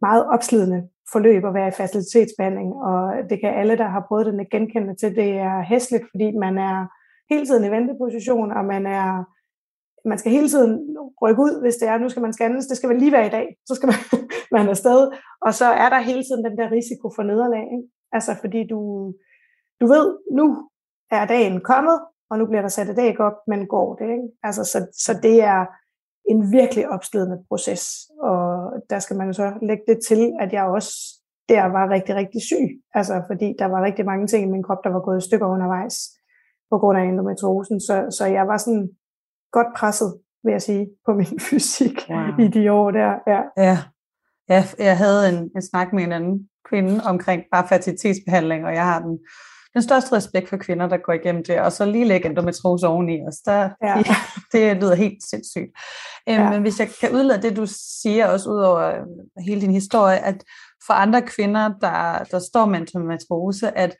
[0.02, 4.46] meget opslidende forløb at være i facilitetsbehandling, og det kan alle, der har prøvet den,
[4.52, 5.16] genkende til.
[5.16, 6.88] Det er hæsligt, fordi man er
[7.34, 9.24] hele tiden i venteposition, og man er
[10.06, 12.88] man skal hele tiden rykke ud, hvis det er, nu skal man scannes, det skal
[12.88, 13.96] man lige være i dag, så skal man,
[14.56, 17.88] man afsted, og så er der hele tiden den der risiko for nederlag, ikke?
[18.12, 18.80] altså fordi du,
[19.82, 20.70] du ved, nu
[21.12, 24.28] er dagen kommet, og nu bliver der sat et æg op, men går det, ikke?
[24.44, 25.66] Altså, så, så det er
[26.30, 27.84] en virkelig opslidende proces,
[28.74, 30.94] og der skal man jo så lægge det til, at jeg også
[31.50, 34.84] der var rigtig, rigtig syg, altså fordi der var rigtig mange ting i min krop,
[34.84, 35.96] der var gået i stykker undervejs,
[36.72, 38.90] på grund af endometriosen, så, så jeg var sådan
[39.52, 40.12] godt presset,
[40.44, 42.46] vil jeg sige, på min fysik wow.
[42.46, 43.12] i de år der.
[43.28, 43.42] Ja.
[43.58, 43.78] ja.
[44.50, 48.86] Ja, jeg havde en, en snak med en anden kvinde omkring bare fertilitetsbehandling, og jeg
[48.86, 49.20] har den,
[49.74, 53.22] den største respekt for kvinder, der går igennem det, og så lige lægge endometriose oveni
[53.28, 53.38] os.
[53.38, 53.98] Der, ja.
[54.08, 54.16] ja,
[54.52, 55.72] det lyder helt sindssygt.
[56.30, 56.50] Øhm, ja.
[56.50, 57.66] Men hvis jeg kan udlade det, du
[58.02, 60.44] siger også ud over øh, hele din historie, at
[60.88, 63.96] for andre kvinder, der, der står med endometriose, at,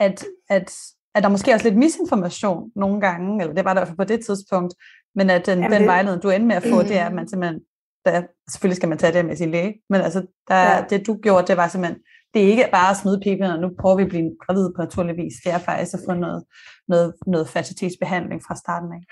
[0.00, 0.72] at, at
[1.14, 3.96] at der måske også lidt misinformation nogle gange, eller det var der i hvert fald
[3.96, 4.74] på det tidspunkt,
[5.14, 7.60] men at den, den vejledning, du ender med at få, det er, at man simpelthen,
[8.04, 10.84] der, selvfølgelig skal man tage det med sin læge, men altså, der, ja.
[10.90, 12.00] det du gjorde, det var simpelthen,
[12.34, 15.16] det er ikke bare at smide og nu prøver vi at blive gravid på naturlig
[15.16, 16.44] vis, det er faktisk at få noget,
[16.88, 19.02] noget, noget fertilitetsbehandling fra starten af.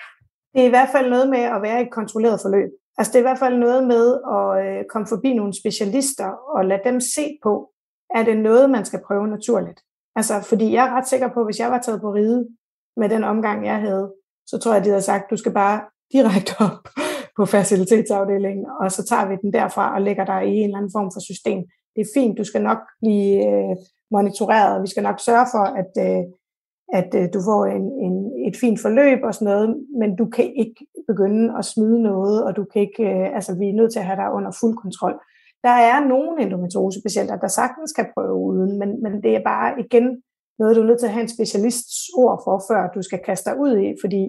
[0.52, 2.70] Det er i hvert fald noget med at være i et kontrolleret forløb.
[2.98, 4.04] Altså det er i hvert fald noget med
[4.36, 7.52] at øh, komme forbi nogle specialister og lade dem se på,
[8.14, 9.80] er det noget, man skal prøve naturligt.
[10.16, 12.46] Altså, fordi jeg er ret sikker på, at hvis jeg var taget på ride
[12.96, 14.12] med den omgang, jeg havde,
[14.46, 15.80] så tror jeg, de havde sagt, du skal bare
[16.12, 16.88] direkte op
[17.36, 20.92] på facilitetsafdelingen, og så tager vi den derfra og lægger dig i en eller anden
[20.96, 21.64] form for system.
[21.96, 23.76] Det er fint, du skal nok blive øh,
[24.10, 26.22] monitoreret, vi skal nok sørge for, at, øh,
[26.98, 28.14] at øh, du får en, en,
[28.48, 29.68] et fint forløb og sådan noget,
[30.00, 33.66] men du kan ikke begynde at smide noget, og du kan ikke, øh, altså vi
[33.68, 35.14] er nødt til at have dig under fuld kontrol.
[35.66, 40.22] Der er nogle endometriosepatienter, der sagtens kan prøve uden, men, men det er bare igen
[40.58, 43.50] noget, du er nødt til at have en specialists ord for, før du skal kaste
[43.50, 44.22] dig ud i, fordi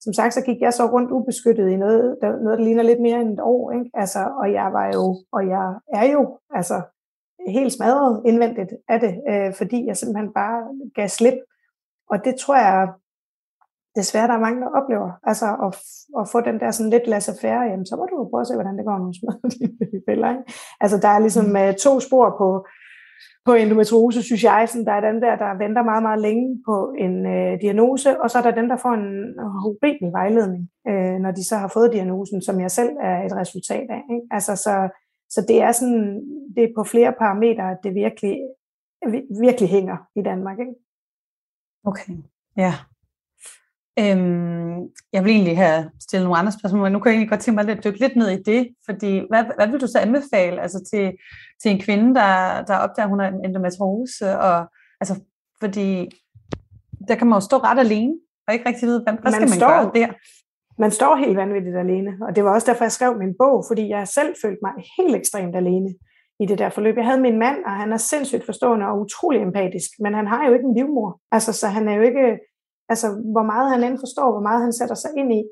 [0.00, 3.00] som sagt, så gik jeg så rundt ubeskyttet i noget, der, noget, der ligner lidt
[3.00, 3.90] mere end et år, ikke?
[3.94, 5.66] Altså, og jeg var jo, og jeg
[6.00, 6.76] er jo, altså,
[7.48, 10.58] helt smadret indvendigt af det, øh, fordi jeg simpelthen bare
[10.94, 11.38] gav slip.
[12.10, 12.88] Og det tror jeg,
[13.96, 15.72] desværre, der er mange, der oplever, altså at,
[16.20, 18.54] at få den der sådan lidt laissez-faire, jamen så må du jo prøve at se,
[18.54, 20.30] hvordan det går, når du smadrer dine.
[20.32, 20.52] Ikke?
[20.80, 21.62] Altså der er ligesom mm.
[21.62, 22.48] uh, to spor på,
[23.46, 24.68] på endometriose, synes jeg.
[24.68, 28.30] Sådan, der er dem der, der venter meget, meget længe på en uh, diagnose, og
[28.30, 29.08] så er der dem, der får en
[29.62, 33.86] horribel vejledning, uh, når de så har fået diagnosen, som jeg selv er et resultat
[33.96, 34.02] af.
[34.14, 34.26] Ikke?
[34.30, 34.74] Altså så,
[35.30, 36.22] så det er sådan,
[36.56, 38.38] det er på flere parametre, at det virkelig,
[39.40, 40.58] virkelig hænger i Danmark.
[40.58, 40.74] Ikke?
[41.84, 42.12] Okay,
[42.56, 42.74] ja.
[43.98, 44.78] Øhm,
[45.12, 47.62] jeg vil egentlig have stillet nogle andre spørgsmål, men nu kan jeg egentlig godt tænke
[47.62, 50.84] mig at dykke lidt ned i det, fordi hvad, hvad vil du så anbefale altså
[50.90, 51.12] til,
[51.62, 54.66] til en kvinde, der, der opdager, at hun har en endometriose, og,
[55.00, 55.20] altså,
[55.60, 56.10] fordi
[57.08, 58.14] der kan man jo stå ret alene,
[58.46, 60.12] og ikke rigtig vide, hvad, hvad skal man, man står, gøre der?
[60.78, 63.88] Man står helt vanvittigt alene, og det var også derfor, jeg skrev min bog, fordi
[63.88, 65.94] jeg selv følte mig helt ekstremt alene
[66.40, 66.96] i det der forløb.
[66.96, 70.46] Jeg havde min mand, og han er sindssygt forstående og utrolig empatisk, men han har
[70.46, 71.20] jo ikke en livmor.
[71.32, 72.38] Altså, så han er jo ikke
[72.88, 75.42] altså hvor meget han end forstår, hvor meget han sætter sig ind i,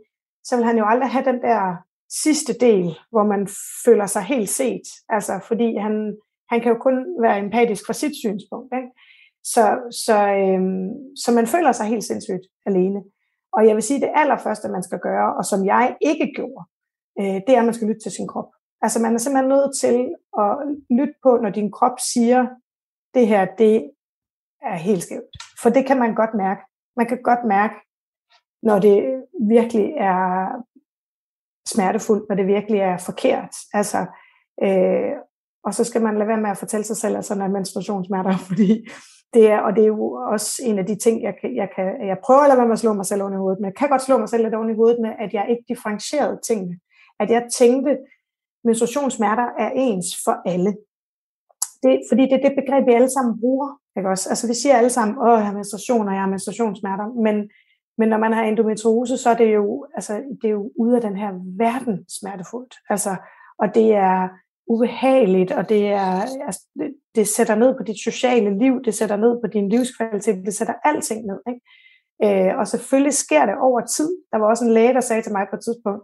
[0.45, 1.77] så vil han jo aldrig have den der
[2.11, 3.49] sidste del, hvor man
[3.85, 4.87] føler sig helt set.
[5.09, 6.17] Altså fordi han,
[6.51, 8.73] han kan jo kun være empatisk fra sit synspunkt.
[8.77, 8.91] Ikke?
[9.45, 9.65] Så,
[10.05, 13.01] så, øhm, så man føler sig helt sindssygt alene.
[13.57, 16.65] Og jeg vil sige, det allerførste, man skal gøre, og som jeg ikke gjorde,
[17.21, 18.51] øh, det er, at man skal lytte til sin krop.
[18.83, 20.51] Altså man er simpelthen nødt til at
[20.91, 22.47] lytte på, når din krop siger,
[23.15, 23.91] det her, det
[24.63, 25.35] er helt skævt.
[25.63, 26.61] For det kan man godt mærke.
[26.97, 27.75] Man kan godt mærke,
[28.63, 30.49] når det virkelig er
[31.69, 33.55] smertefuldt, når det virkelig er forkert.
[33.73, 34.07] Altså,
[34.63, 35.13] øh,
[35.65, 38.37] og så skal man lade være med at fortælle sig selv, at sådan er menstruationssmerter,
[38.49, 38.89] fordi
[39.35, 42.07] det er, og det er jo også en af de ting, jeg, kan, jeg, kan,
[42.07, 43.69] jeg prøver at lade være med at slå mig selv oven i hovedet med.
[43.69, 46.39] Jeg kan godt slå mig selv lidt oven i hovedet med, at jeg ikke differentierede
[46.49, 46.79] tingene.
[47.21, 47.99] At jeg tænkte,
[48.65, 50.73] menstruationssmerter er ens for alle.
[51.83, 53.69] Det, fordi det er det begreb, vi alle sammen bruger.
[53.97, 54.29] Ikke også?
[54.29, 57.51] Altså vi siger alle sammen, åh, jeg har menstruation, og jeg har menstruationssmerter, men,
[57.99, 61.03] men når man har endometriose, så er det jo, altså, det er jo ude af
[61.03, 62.75] den her verden smertefuldt.
[62.91, 63.17] Altså,
[63.59, 64.29] og det er
[64.67, 66.11] ubehageligt, og det, er,
[66.47, 70.47] altså, det, det sætter ned på dit sociale liv, det sætter ned på din livskvalitet,
[70.47, 71.41] det sætter alting ned.
[71.49, 72.49] Ikke?
[72.49, 74.11] Øh, og selvfølgelig sker det over tid.
[74.33, 76.03] Der var også en læge, der sagde til mig på et tidspunkt,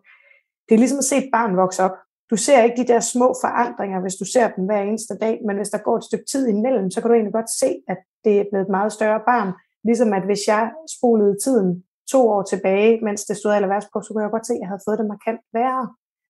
[0.68, 1.96] det er ligesom at se et barn vokse op.
[2.30, 5.56] Du ser ikke de der små forandringer, hvis du ser dem hver eneste dag, men
[5.56, 8.34] hvis der går et stykke tid imellem, så kan du egentlig godt se, at det
[8.40, 9.52] er blevet et meget større barn.
[9.84, 14.08] Ligesom at hvis jeg spolede tiden to år tilbage, mens det stod allerværst på, så
[14.08, 15.84] kunne jeg godt se, at jeg havde fået det markant værre.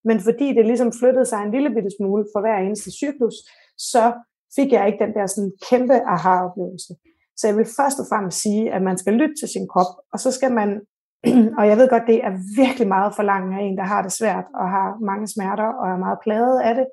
[0.05, 3.35] Men fordi det ligesom flyttede sig en lille bitte smule for hver eneste cyklus,
[3.79, 4.13] så
[4.57, 6.93] fik jeg ikke den der sådan kæmpe aha-oplevelse.
[7.37, 10.19] Så jeg vil først og fremmest sige, at man skal lytte til sin krop, og
[10.21, 10.81] så skal man
[11.59, 12.33] og jeg ved godt, det er
[12.63, 15.87] virkelig meget for langt af en, der har det svært og har mange smerter og
[15.89, 16.87] er meget plaget af det.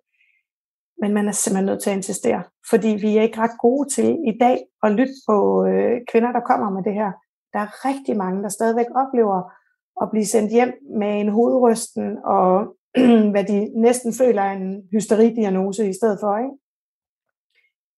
[1.01, 4.09] Men man er simpelthen nødt til at insistere, fordi vi er ikke ret gode til
[4.31, 7.11] i dag at lytte på øh, kvinder, der kommer med det her.
[7.53, 9.51] Der er rigtig mange, der stadigvæk oplever
[10.01, 12.76] at blive sendt hjem med en hovedrysten og
[13.31, 16.37] hvad de næsten føler er en hysteridiagnose i stedet for.
[16.37, 16.57] Ikke?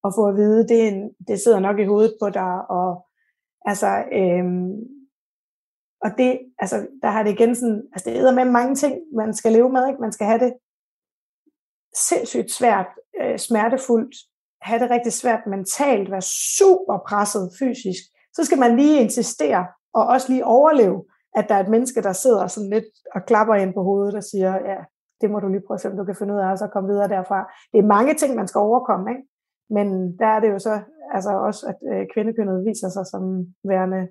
[0.04, 3.08] Og få at vide, det, det sidder nok i hovedet på dig, og
[3.65, 4.71] altså, øhm,
[6.02, 9.34] og det, altså, der har det igen sådan, altså det er med mange ting, man
[9.34, 10.02] skal leve med, ikke?
[10.02, 10.54] Man skal have det
[11.95, 12.88] sindssygt svært,
[13.21, 14.15] øh, smertefuldt,
[14.62, 16.21] have det rigtig svært mentalt, være
[16.58, 18.04] super presset fysisk.
[18.34, 22.13] Så skal man lige insistere, og også lige overleve, at der er et menneske, der
[22.13, 24.78] sidder sådan lidt og klapper ind på hovedet og siger, ja,
[25.22, 26.68] det må du lige prøve at se, om du kan finde ud af, og så
[26.68, 27.39] komme videre derfra.
[27.72, 29.24] Det er mange ting, man skal overkomme, ikke?
[29.70, 30.74] Men der er det jo så
[31.13, 33.24] altså også, at øh, kvindekønnet viser sig som
[33.63, 34.08] værende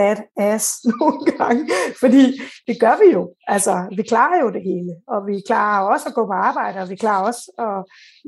[0.00, 1.62] badass nogle gange,
[2.02, 2.24] fordi
[2.68, 3.22] det gør vi jo.
[3.54, 6.88] Altså, vi klarer jo det hele, og vi klarer også at gå på arbejde, og
[6.90, 7.78] vi klarer også at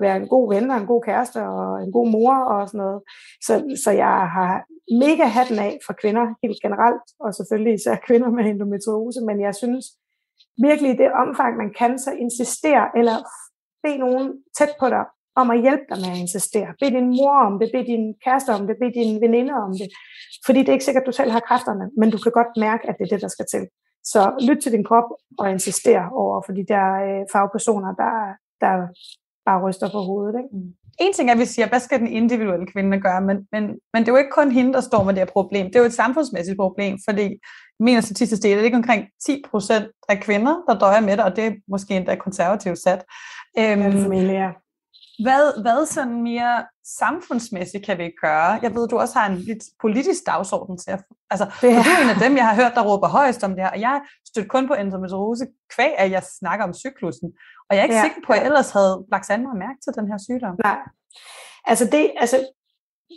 [0.03, 3.01] være en god ven og en god kæreste og en god mor og sådan noget.
[3.47, 3.53] Så,
[3.85, 4.53] så jeg har
[5.05, 9.55] mega hatten af for kvinder helt generelt, og selvfølgelig især kvinder med endometriose, men jeg
[9.55, 9.85] synes
[10.67, 13.17] virkelig i det omfang, man kan, så insistere eller
[13.83, 14.27] bede nogen
[14.59, 15.05] tæt på dig
[15.41, 16.69] om at hjælpe dig med at insistere.
[16.81, 19.89] Bed din mor om det, bed din kæreste om det, bed din veninde om det.
[20.47, 22.89] Fordi det er ikke sikkert, at du selv har kræfterne, men du kan godt mærke,
[22.89, 23.65] at det er det, der skal til.
[24.05, 28.15] Så lyt til din krop og insistere over for de der øh, fagpersoner, der,
[28.63, 28.73] der
[29.47, 30.35] bare ryster på hovedet.
[30.41, 30.57] Ikke?
[30.57, 30.73] Mm.
[31.01, 34.03] En ting er, at vi siger, hvad skal den individuelle kvinde gøre, men, men, men
[34.03, 35.67] det er jo ikke kun hende, der står med det her problem.
[35.67, 39.43] Det er jo et samfundsmæssigt problem, fordi jeg mener statistisk det er ikke omkring 10
[39.51, 43.05] procent af kvinder, der døjer med det, og det er måske endda konservativt sat.
[43.59, 44.51] Øhm, ja, familie, ja.
[45.25, 48.51] Hvad, hvad sådan mere samfundsmæssigt kan vi gøre?
[48.63, 51.05] Jeg ved, du også har en lidt politisk dagsorden til at...
[51.31, 51.83] Altså, det er.
[51.83, 53.81] du er en af dem, jeg har hørt, der råber højst om det her, og
[53.81, 57.29] jeg stødt kun på endometriose kvæg, at jeg snakker om cyklusen.
[57.69, 58.03] Og jeg er ikke ja.
[58.03, 60.55] sikker på, at jeg ellers havde lagt sand mig mærke til den her sygdom.
[60.65, 60.79] Nej.
[61.65, 62.37] Altså det, altså,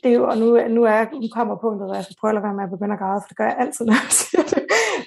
[0.03, 2.35] det er jo, og nu, nu, er, nu kommer punktet, hvor jeg skal prøve at
[2.35, 4.43] lade være med at begynde at græde, for det gør jeg altid, når jeg siger
[4.53, 4.63] det.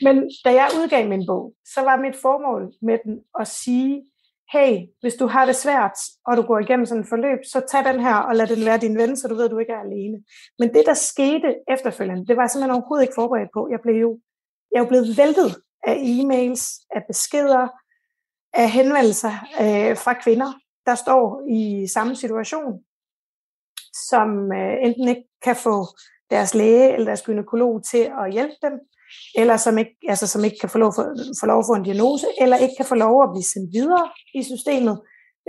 [0.07, 3.93] Men da jeg udgav min bog, så var mit formål med den at sige,
[4.53, 7.85] hey, hvis du har det svært, og du går igennem sådan et forløb, så tag
[7.85, 9.81] den her og lad den være din ven, så du ved, at du ikke er
[9.81, 10.19] alene.
[10.59, 13.69] Men det, der skete efterfølgende, det var jeg simpelthen overhovedet ikke forberedt på.
[13.71, 14.21] Jeg blev jo,
[14.73, 15.51] jeg er blevet væltet
[15.87, 17.69] af e-mails, af beskeder,
[18.53, 19.33] af henvendelser
[19.63, 20.53] øh, fra kvinder,
[20.87, 22.73] der står i samme situation,
[24.09, 25.87] som øh, enten ikke kan få
[26.31, 28.73] deres læge eller deres gynekolog til at hjælpe dem,
[29.35, 31.05] eller som ikke, altså, som ikke kan få lov, for,
[31.41, 34.09] få lov at få en diagnose, eller ikke kan få lov at blive sendt videre
[34.35, 35.01] i systemet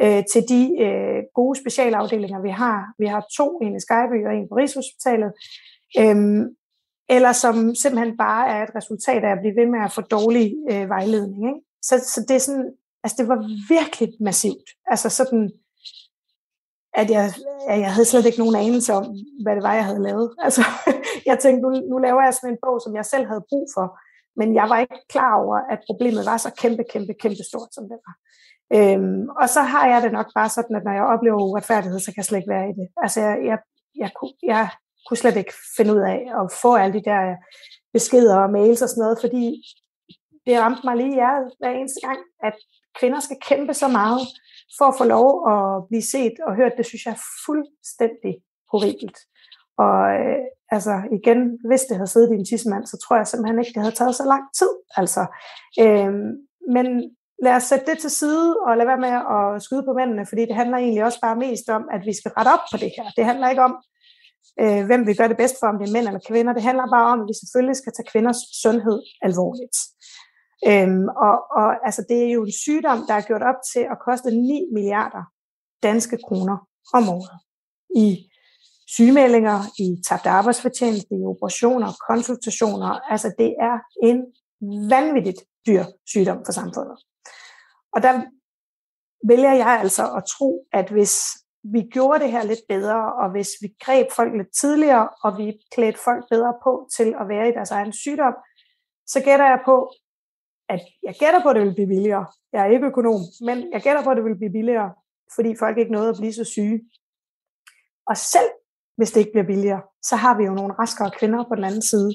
[0.03, 2.79] øh, til de øh, gode specialafdelinger, vi har.
[2.99, 5.31] Vi har to, en i Skyby og en på Rigshospitalet,
[5.99, 6.43] øhm,
[7.09, 10.55] eller som simpelthen bare er et resultat af at blive ved med at få dårlig
[10.71, 11.41] øh, vejledning.
[11.49, 11.61] Ikke?
[11.81, 12.71] Så, så det er sådan,
[13.03, 13.39] altså det var
[13.75, 14.67] virkelig massivt.
[14.85, 15.51] Altså sådan,
[16.93, 17.33] at jeg,
[17.69, 19.05] at jeg havde slet ikke nogen anelse om,
[19.43, 20.35] hvad det var, jeg havde lavet.
[20.45, 20.63] Altså,
[21.25, 23.99] jeg tænkte, nu, nu laver jeg sådan en bog, som jeg selv havde brug for,
[24.39, 27.83] men jeg var ikke klar over, at problemet var så kæmpe, kæmpe, kæmpe stort, som
[27.83, 28.15] det var.
[28.77, 32.11] Øhm, og så har jeg det nok bare sådan, at når jeg oplever uretfærdighed, så
[32.11, 32.87] kan jeg slet ikke være i det.
[33.03, 33.57] Altså, jeg, jeg,
[33.95, 34.69] jeg, kunne, jeg
[35.07, 37.35] kunne slet ikke finde ud af at få alle de der
[37.93, 39.45] beskeder og mails og sådan noget, fordi
[40.45, 42.55] det ramte mig lige i hjertet hver eneste gang, at
[42.99, 44.21] kvinder skal kæmpe så meget
[44.77, 48.33] for at få lov at blive set og hørt, det synes jeg er fuldstændig
[48.71, 49.17] horribelt.
[49.77, 50.43] Og øh,
[50.75, 53.81] altså igen, hvis det havde siddet i en tissemand, så tror jeg simpelthen ikke, det
[53.81, 54.71] havde taget så lang tid.
[55.01, 55.21] Altså,
[55.83, 56.13] øh,
[56.75, 56.87] men
[57.45, 60.41] lad os sætte det til side og lade være med at skyde på mændene, fordi
[60.45, 63.05] det handler egentlig også bare mest om, at vi skal rette op på det her.
[63.17, 63.73] Det handler ikke om,
[64.61, 66.53] øh, hvem vi gør det bedst for, om det er mænd eller kvinder.
[66.53, 69.77] Det handler bare om, at vi selvfølgelig skal tage kvinders sundhed alvorligt.
[70.67, 73.97] Øhm, og, og altså, det er jo en sygdom, der er gjort op til at
[74.05, 75.23] koste 9 milliarder
[75.83, 76.57] danske kroner
[76.93, 77.39] om året
[77.95, 78.29] i
[78.87, 83.11] sygemeldinger, i tabt arbejdsfortjeneste, i operationer, konsultationer.
[83.11, 84.19] Altså det er en
[84.89, 86.97] vanvittigt dyr sygdom for samfundet.
[87.93, 88.21] Og der
[89.27, 91.21] vælger jeg altså at tro, at hvis
[91.63, 95.53] vi gjorde det her lidt bedre, og hvis vi greb folk lidt tidligere, og vi
[95.73, 98.33] klædte folk bedre på til at være i deres egen sygdom,
[99.07, 99.93] så gætter jeg på,
[100.69, 102.25] at jeg gætter på, at det vil blive billigere.
[102.53, 104.93] Jeg er ikke økonom, men jeg gætter på, at det vil blive billigere,
[105.35, 106.79] fordi folk ikke nåede at blive så syge.
[108.09, 108.49] Og selv
[108.99, 111.81] hvis det ikke bliver billigere, så har vi jo nogle raskere kvinder på den anden
[111.81, 112.11] side.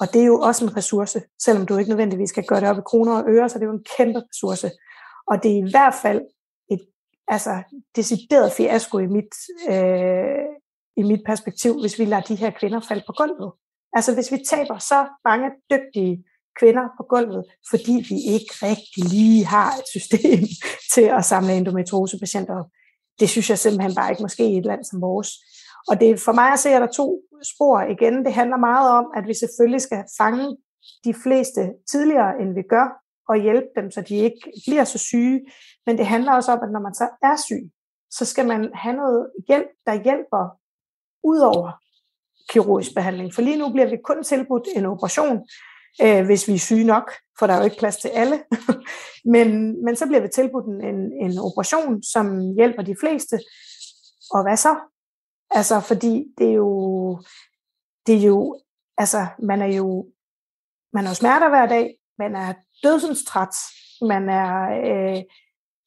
[0.00, 2.78] Og det er jo også en ressource, selvom du ikke nødvendigvis skal gøre det op
[2.78, 4.70] i kroner og øre, så det er jo en kæmpe ressource.
[5.26, 6.20] Og det er i hvert fald
[6.70, 6.86] et
[7.28, 7.62] altså,
[7.96, 9.32] decideret fiasko i mit,
[9.68, 10.46] øh,
[10.96, 13.52] i mit perspektiv, hvis vi lader de her kvinder falde på gulvet.
[13.92, 16.24] Altså hvis vi taber så mange dygtige
[16.60, 20.40] kvinder på gulvet, fordi vi ikke rigtig lige har et system
[20.94, 22.66] til at samle endometriosepatienter op.
[23.20, 25.28] Det synes jeg simpelthen bare ikke måske i et land som vores.
[25.88, 27.22] Og det, for mig at se, at der to
[27.54, 28.24] spor igen.
[28.24, 30.56] Det handler meget om, at vi selvfølgelig skal fange
[31.04, 32.86] de fleste tidligere, end vi gør,
[33.28, 35.40] og hjælpe dem, så de ikke bliver så syge.
[35.86, 37.70] Men det handler også om, at når man så er syg,
[38.10, 40.44] så skal man have noget hjælp, der hjælper
[41.24, 41.70] ud over
[42.48, 43.34] kirurgisk behandling.
[43.34, 45.46] For lige nu bliver vi kun tilbudt en operation,
[46.02, 48.42] øh, hvis vi er syge nok, for der er jo ikke plads til alle.
[49.34, 49.48] men,
[49.84, 53.40] men så bliver vi tilbudt en, en operation, som hjælper de fleste.
[54.30, 54.76] Og hvad så?
[55.50, 57.22] Altså, fordi det er jo,
[58.06, 58.60] det er jo,
[58.98, 60.06] altså, man er jo,
[60.92, 63.56] man har smerter hver dag, man er dødsens træt,
[64.02, 64.52] man er
[64.84, 65.22] øh,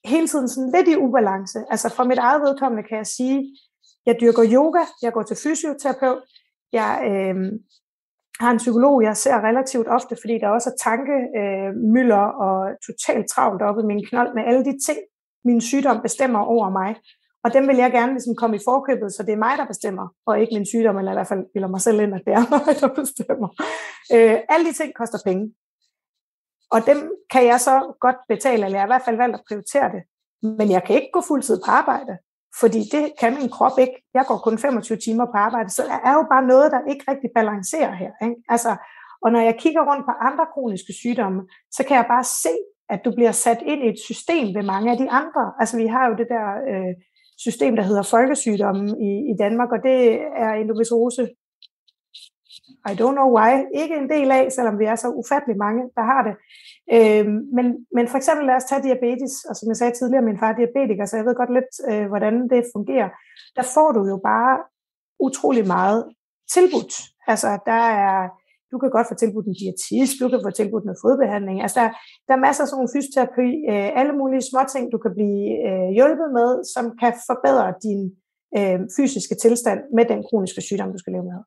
[0.06, 1.60] hele tiden sådan lidt i ubalance.
[1.70, 3.58] Altså, for mit eget vedkommende kan jeg sige,
[4.06, 6.24] jeg dyrker yoga, jeg går til fysioterapeut,
[6.72, 7.36] jeg øh,
[8.40, 13.30] har en psykolog, jeg ser relativt ofte, fordi der også er tankemøller øh, og totalt
[13.30, 15.00] travlt oppe i min knold med alle de ting,
[15.46, 16.96] min sygdom bestemmer over mig.
[17.44, 20.08] Og dem vil jeg gerne ligesom komme i forkøbet, så det er mig, der bestemmer,
[20.26, 22.50] og ikke min sygdom, eller i hvert fald bilder mig selv ind, at det er
[22.54, 23.50] mig, der bestemmer.
[24.14, 25.54] Øh, alle de ting koster penge.
[26.72, 29.44] Og dem kan jeg så godt betale, eller jeg har i hvert fald valgt at
[29.48, 30.02] prioritere det.
[30.58, 32.18] Men jeg kan ikke gå fuldtid på arbejde.
[32.60, 33.98] Fordi det kan min krop ikke.
[34.14, 37.04] Jeg går kun 25 timer på arbejde, så der er jo bare noget, der ikke
[37.12, 38.12] rigtig balancerer her.
[38.24, 38.36] Ikke?
[38.50, 38.72] Altså,
[39.24, 41.42] og når jeg kigger rundt på andre kroniske sygdomme,
[41.72, 42.54] så kan jeg bare se,
[42.90, 45.44] at du bliver sat ind i et system ved mange af de andre.
[45.60, 46.94] Altså vi har jo det der øh,
[47.38, 49.98] system, der hedder folkesygdomme i, i Danmark, og det
[50.44, 51.30] er endometriose.
[52.92, 53.52] I don't know why.
[53.82, 56.36] Ikke en del af, selvom vi er så ufattelig mange, der har det.
[56.96, 57.26] Øh,
[57.58, 57.66] men,
[57.96, 60.58] men for eksempel lad os tage diabetes, og som jeg sagde tidligere, min far er
[60.60, 63.10] diabetiker, så jeg ved godt lidt, øh, hvordan det fungerer.
[63.58, 64.54] Der får du jo bare
[65.20, 66.00] utrolig meget
[66.54, 66.94] tilbudt.
[67.32, 68.16] Altså, der er,
[68.72, 71.58] du kan godt få tilbudt en diætist, du kan få tilbudt noget fodbehandling.
[71.62, 71.90] Altså, der,
[72.28, 75.42] der er masser af sådan nogle fysioterapi, øh, alle mulige små ting, du kan blive
[75.68, 78.02] øh, hjulpet med, som kan forbedre din
[78.58, 81.42] øh, fysiske tilstand med den kroniske sygdom, du skal leve med.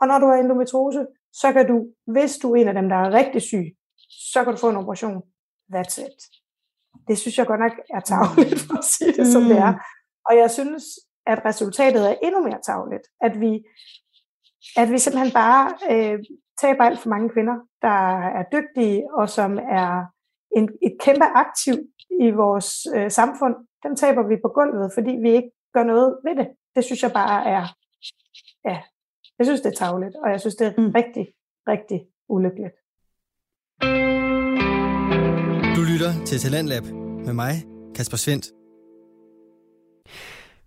[0.00, 2.96] Og når du har endometriose, så kan du, hvis du er en af dem, der
[2.96, 3.76] er rigtig syg,
[4.32, 5.22] så kan du få en operation.
[5.74, 6.18] That's it.
[7.08, 9.72] Det synes jeg godt nok er tageligt, for at sige det som det er.
[9.72, 9.78] Mm.
[10.28, 10.84] Og jeg synes,
[11.26, 13.06] at resultatet er endnu mere tageligt.
[13.20, 13.64] At vi,
[14.76, 16.18] at vi simpelthen bare øh,
[16.60, 18.02] taber alt for mange kvinder, der
[18.38, 20.04] er dygtige, og som er
[20.56, 21.74] en, et kæmpe aktiv
[22.20, 23.54] i vores øh, samfund.
[23.82, 26.48] Dem taber vi på gulvet, fordi vi ikke gør noget ved det.
[26.76, 27.64] Det synes jeg bare er,
[28.64, 28.82] ja,
[29.40, 30.90] jeg synes det er tageligt, og jeg synes det er mm.
[30.90, 31.26] rigtig,
[31.68, 32.76] rigtig ulykkeligt.
[35.76, 36.84] Du lytter til Talentlab
[37.26, 37.52] med mig,
[37.94, 38.46] Kasper Svendt.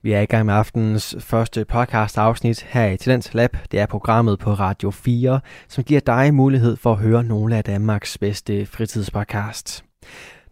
[0.01, 3.57] Vi er i gang med aftenens første podcast afsnit her i Talent Lab.
[3.71, 7.63] Det er programmet på Radio 4, som giver dig mulighed for at høre nogle af
[7.63, 9.84] Danmarks bedste fritidspodcasts.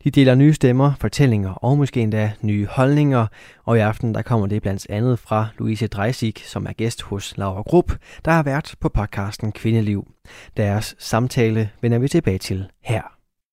[0.04, 3.28] De deler nye stemmer, fortællinger og måske endda nye holdninger,
[3.66, 7.38] og i aften der kommer det blandt andet fra Louise Dreisig, som er gæst hos
[7.38, 7.92] Laura Grupp,
[8.26, 10.08] der har været på podcasten Kvindeliv.
[10.58, 13.02] Deres samtale vender vi tilbage til her.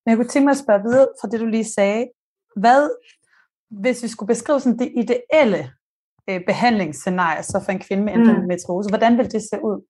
[0.04, 2.06] Men jeg kunne tænke mig at spørge videre fra det, du lige sagde.
[2.56, 2.90] Hvad,
[3.70, 5.70] hvis vi skulle beskrive sådan det ideelle
[6.30, 8.90] øh, behandlingsscenarie så for en kvinde med endometriose, mm.
[8.90, 9.86] hvordan vil det se ud?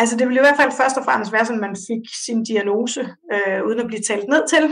[0.00, 2.40] Altså det ville i hvert fald først og fremmest være sådan, at man fik sin
[2.50, 3.02] diagnose,
[3.34, 4.64] øh, uden at blive talt ned til,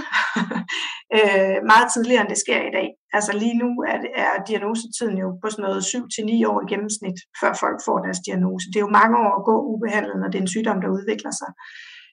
[1.18, 2.88] øh, meget tidligere end det sker i dag.
[3.16, 7.52] Altså lige nu er, er diagnosetiden jo på sådan noget 7-9 år i gennemsnit, før
[7.64, 8.66] folk får deres diagnose.
[8.70, 11.32] Det er jo mange år at gå ubehandlet, når det er en sygdom, der udvikler
[11.40, 11.50] sig.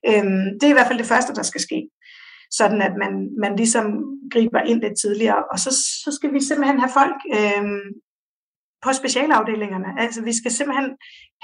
[0.10, 0.26] Øh,
[0.58, 1.80] det er i hvert fald det første, der skal ske
[2.60, 3.14] sådan at man,
[3.44, 3.86] man ligesom
[4.34, 5.42] griber ind lidt tidligere.
[5.52, 5.72] Og så,
[6.04, 7.66] så skal vi simpelthen have folk øh,
[8.86, 9.90] på specialafdelingerne.
[10.04, 10.90] Altså vi skal simpelthen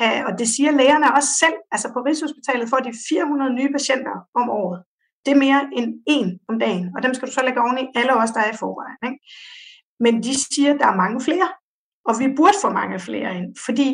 [0.02, 4.16] have, og det siger lægerne også selv, altså på Rigshospitalet får de 400 nye patienter
[4.40, 4.80] om året.
[5.26, 7.86] Det er mere end en om dagen, og dem skal du så lægge oven i
[7.96, 9.00] alle os, der er i forvejen.
[9.08, 9.20] Ikke?
[10.04, 11.50] Men de siger, at der er mange flere,
[12.10, 13.88] og vi burde få mange flere ind, fordi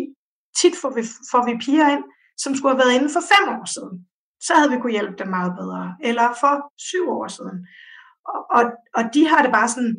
[0.59, 2.03] tit får vi, får vi piger ind,
[2.43, 4.07] som skulle have været inde for fem år siden
[4.41, 5.95] så havde vi kunne hjælpe dem meget bedre.
[6.09, 6.53] Eller for
[6.89, 7.57] syv år siden.
[8.33, 8.63] Og, og,
[8.97, 9.95] og de har det bare sådan,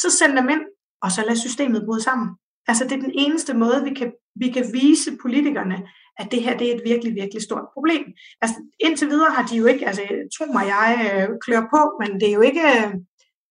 [0.00, 0.64] så send dem ind,
[1.02, 2.28] og så lad systemet bryde sammen.
[2.68, 5.76] Altså det er den eneste måde, vi kan, vi kan vise politikerne,
[6.18, 8.04] at det her det er et virkelig, virkelig stort problem.
[8.42, 10.02] Altså indtil videre har de jo ikke, altså
[10.36, 12.94] tro mig, jeg øh, klør på, men det er jo ikke, øh,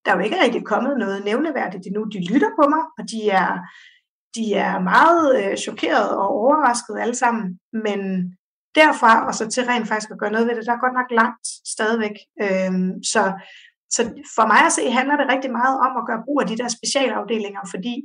[0.05, 2.03] der er jo ikke rigtig kommet noget nævneværdigt endnu.
[2.03, 3.51] De lytter på mig, og de er,
[4.35, 7.99] de er meget øh, chokeret og overrasket alle sammen, men
[8.75, 11.09] derfra og så til rent faktisk at gøre noget ved det, der er godt nok
[11.21, 12.15] langt stadigvæk.
[12.43, 13.21] Øhm, så,
[13.95, 14.01] så
[14.35, 16.69] for mig at se, handler det rigtig meget om at gøre brug af de der
[16.77, 17.95] specialafdelinger, fordi,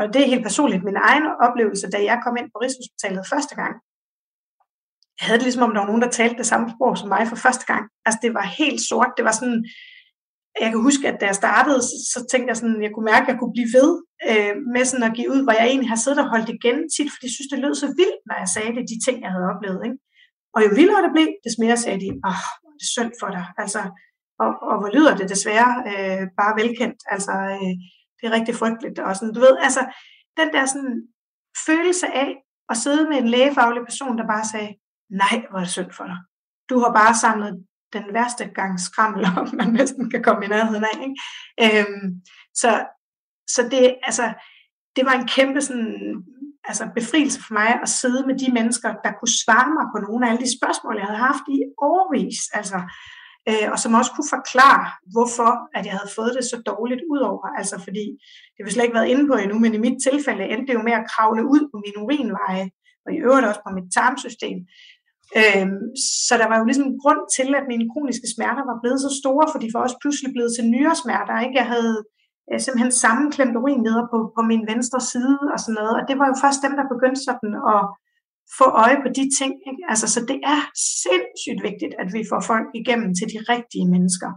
[0.00, 3.54] og det er helt personligt, min egen oplevelse, da jeg kom ind på Rigshospitalet første
[3.60, 3.74] gang,
[5.18, 7.22] jeg havde det ligesom, om der var nogen, der talte det samme sprog som mig
[7.28, 7.84] for første gang.
[8.06, 9.60] Altså det var helt sort, det var sådan,
[10.62, 13.26] jeg kan huske, at da jeg startede, så, så tænkte jeg sådan, jeg kunne mærke,
[13.26, 13.90] at jeg kunne blive ved
[14.30, 17.08] øh, med sådan at give ud, hvor jeg egentlig har siddet og holdt igen tit,
[17.12, 19.50] fordi jeg synes, det lød så vildt, når jeg sagde det, de ting, jeg havde
[19.52, 19.80] oplevet.
[19.86, 19.98] Ikke?
[20.54, 22.44] Og jo vildere det blev, des mere sagde de, åh, oh,
[22.78, 23.44] det er synd for dig.
[23.62, 23.80] Altså,
[24.42, 27.00] og, og hvor lyder det desværre øh, bare velkendt.
[27.14, 27.74] Altså, øh,
[28.20, 28.98] det er rigtig frygteligt.
[28.98, 29.82] Og sådan, du ved, altså,
[30.36, 31.08] den der sådan
[31.66, 32.36] følelse af
[32.68, 34.74] at sidde med en lægefaglig person, der bare sagde,
[35.10, 36.18] nej, hvor er det synd for dig.
[36.70, 40.84] Du har bare samlet den værste gang skrammel op, man næsten kan komme i nærheden
[40.84, 40.96] af.
[41.06, 41.16] Ikke?
[41.64, 42.22] Øhm,
[42.54, 42.70] så,
[43.48, 44.34] så det, altså,
[44.96, 46.24] det var en kæmpe sådan,
[46.64, 50.26] altså, befrielse for mig at sidde med de mennesker, der kunne svare mig på nogle
[50.26, 52.38] af alle de spørgsmål, jeg havde haft i årvis.
[52.58, 52.78] Altså,
[53.50, 54.84] øh, og som også kunne forklare,
[55.14, 57.46] hvorfor at jeg havde fået det så dårligt udover.
[57.60, 58.06] Altså fordi,
[58.52, 60.78] det har vi slet ikke været inde på endnu, men i mit tilfælde endte det
[60.78, 62.64] jo med at kravle ud på min urinveje,
[63.04, 64.58] og i øvrigt også på mit tarmsystem.
[65.40, 65.80] Øhm,
[66.26, 69.46] så der var jo ligesom grund til, at mine kroniske smerter var blevet så store,
[69.50, 71.36] for de var også pludselig blevet til nyere smerter.
[71.44, 71.58] Ikke?
[71.60, 71.96] Jeg havde
[72.50, 76.26] øh, simpelthen sammenklemt urinleder på, på min venstre side og sådan noget, og det var
[76.30, 77.82] jo først dem, der begyndte sådan at
[78.58, 79.52] få øje på de ting.
[79.70, 79.82] Ikke?
[79.90, 80.60] Altså, så det er
[81.04, 84.30] sindssygt vigtigt, at vi får folk igennem til de rigtige mennesker.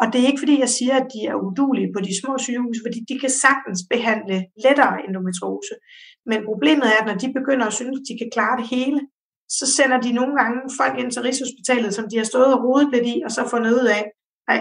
[0.00, 2.80] Og det er ikke fordi, jeg siger, at de er udulige på de små sygehuse,
[2.86, 5.74] fordi de kan sagtens behandle lettere endometriose.
[6.30, 9.00] Men problemet er, at når de begynder at synes, at de kan klare det hele,
[9.58, 12.88] så sender de nogle gange folk ind til Rigshospitalet, som de har stået og rodet
[12.94, 14.02] lidt i, og så fundet ud af,
[14.48, 14.60] nej,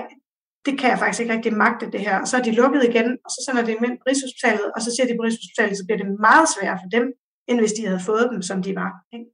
[0.65, 2.15] det kan jeg faktisk ikke rigtig magte det her.
[2.21, 4.79] Og så er de lukket igen, og så sender de dem ind på Rigshospitalet, og
[4.83, 7.05] så siger de på Rigshospitalet, så bliver det meget sværere for dem,
[7.51, 8.91] end hvis de havde fået dem, som de var.
[9.13, 9.25] Ikke?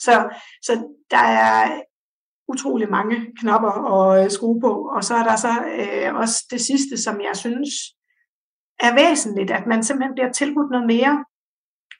[0.00, 0.12] Så,
[0.62, 0.72] så
[1.10, 1.80] der er
[2.48, 6.60] utrolig mange knapper at øh, skrue på, og så er der så øh, også det
[6.60, 7.70] sidste, som jeg synes
[8.80, 11.24] er væsentligt, at man simpelthen bliver tilbudt noget mere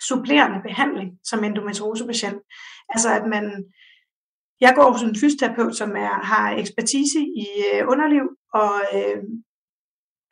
[0.08, 2.40] supplerende behandling som endometriosepatient.
[2.88, 3.44] Altså at man,
[4.60, 9.18] jeg går hos en fysioterapeut, som er, har ekspertise i øh, underliv, og øh,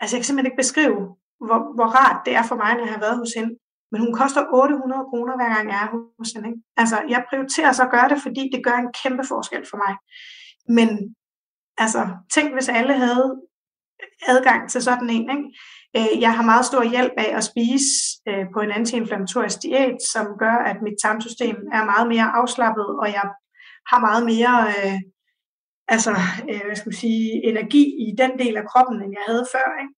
[0.00, 1.00] altså jeg kan simpelthen ikke beskrive,
[1.46, 3.52] hvor, hvor rart det er for mig, at have været hos hende
[3.94, 6.48] men hun koster 800 kroner hver gang jeg er hos hende.
[6.48, 6.62] Ikke?
[6.76, 9.92] Altså, jeg prioriterer så at gøre det, fordi det gør en kæmpe forskel for mig.
[10.76, 10.88] Men
[11.84, 12.02] altså,
[12.34, 13.26] tænk hvis alle havde
[14.32, 15.26] adgang til sådan en.
[15.34, 15.46] Ikke?
[15.96, 17.90] Øh, jeg har meget stor hjælp af at spise
[18.28, 23.06] øh, på en antiinflammatorisk diæt, som gør, at mit tarmsystem er meget mere afslappet, og
[23.18, 23.26] jeg
[23.90, 24.98] har meget mere øh,
[25.88, 26.12] altså,
[26.50, 29.68] øh, hvad skal man sige, energi i den del af kroppen, end jeg havde før.
[29.82, 29.94] Ikke?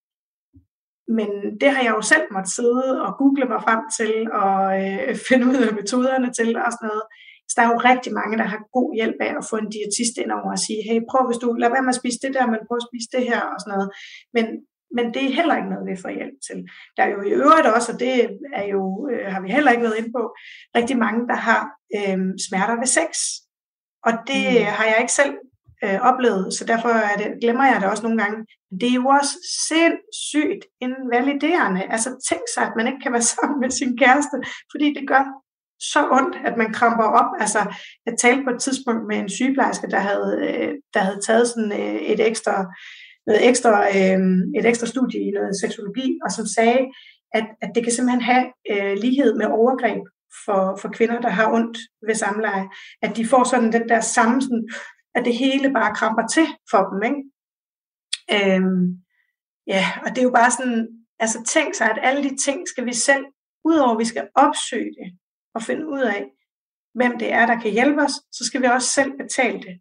[1.09, 1.30] Men
[1.61, 5.44] det har jeg jo selv måtte sidde og google mig frem til og øh, finde
[5.50, 7.04] ud af metoderne til og sådan noget.
[7.48, 10.14] Så der er jo rigtig mange, der har god hjælp af at få en diætist
[10.22, 12.46] ind over og sige, hey, prøv hvis du, lad være med at spise det der,
[12.46, 13.88] men prøv at spise det her og sådan noget.
[14.36, 14.46] Men,
[14.96, 16.59] men det er heller ikke noget, vi får hjælp til.
[16.96, 18.14] Der er jo i øvrigt også, og det
[18.61, 20.22] er jo, øh, har vi heller ikke været inde på,
[20.78, 21.62] rigtig mange, der har
[21.98, 23.11] øh, smerter ved sex.
[24.09, 24.66] Og det mm.
[24.76, 25.34] har jeg ikke selv
[25.84, 28.46] øh, oplevet, så derfor er det, glemmer jeg det også nogle gange.
[28.80, 29.34] Det er jo også
[29.68, 31.82] sindssygt invaliderende.
[31.94, 34.36] Altså tænk sig, at man ikke kan være sammen med sin kæreste,
[34.72, 35.24] fordi det gør
[35.92, 37.30] så ondt, at man kramper op.
[37.40, 37.60] Altså,
[38.06, 41.72] jeg talte på et tidspunkt med en sygeplejerske, der havde, øh, der havde taget sådan
[41.72, 42.54] øh, et ekstra,
[43.26, 44.20] noget ekstra, øh,
[44.58, 46.82] et ekstra studie i noget seksologi, og som sagde,
[47.34, 50.02] at, at det kan simpelthen have øh, lighed med overgreb
[50.44, 52.68] for, for kvinder, der har ondt ved samleje.
[53.02, 54.68] At de får sådan den der samme sådan,
[55.16, 57.00] at det hele bare kramper til for dem.
[57.08, 57.22] Ikke?
[58.34, 58.82] Øhm,
[59.66, 60.88] ja, og det er jo bare sådan,
[61.18, 63.24] altså tænk sig, at alle de ting skal vi selv,
[63.64, 65.08] udover at vi skal opsøge det
[65.54, 66.22] og finde ud af,
[66.94, 69.80] hvem det er, der kan hjælpe os, så skal vi også selv betale det.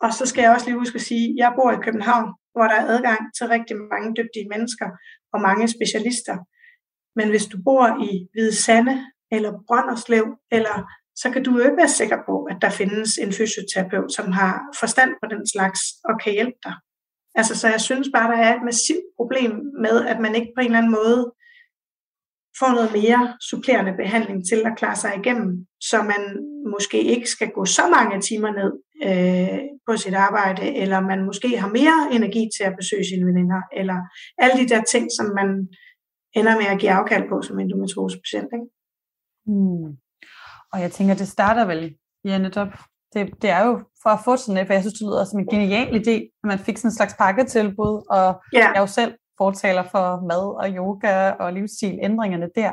[0.00, 2.62] Og så skal jeg også lige huske at sige, at jeg bor i København, hvor
[2.62, 4.88] der er adgang til rigtig mange dygtige mennesker
[5.32, 6.36] og mange specialister.
[7.18, 8.96] Men hvis du bor i Hvide Sande,
[9.34, 10.24] eller Brønderslev,
[10.56, 10.76] eller
[11.22, 14.52] så kan du jo ikke være sikker på, at der findes en fysioterapeut, som har
[14.80, 16.74] forstand på den slags og kan hjælpe dig.
[17.34, 19.52] Altså, så jeg synes bare, der er et massivt problem
[19.84, 21.32] med, at man ikke på en eller anden måde
[22.58, 26.22] får noget mere supplerende behandling til at klare sig igennem, så man
[26.74, 28.72] måske ikke skal gå så mange timer ned
[29.08, 33.60] øh, på sit arbejde, eller man måske har mere energi til at besøge sine veninder,
[33.80, 33.98] eller
[34.38, 35.48] alle de der ting, som man
[36.38, 38.50] ender med at give afkald på som endometriosepatient.
[38.56, 38.68] Ikke?
[39.46, 40.01] Hmm.
[40.72, 41.94] Og jeg tænker, det starter vel,
[42.24, 42.68] ja netop,
[43.14, 45.40] det, det er jo for at få sådan et, for jeg synes, det lyder som
[45.40, 48.64] en genial idé, at man fik sådan en slags pakketilbud, og yeah.
[48.64, 52.72] jeg er jo selv fortaler for mad og yoga og livsstil, ændringerne der,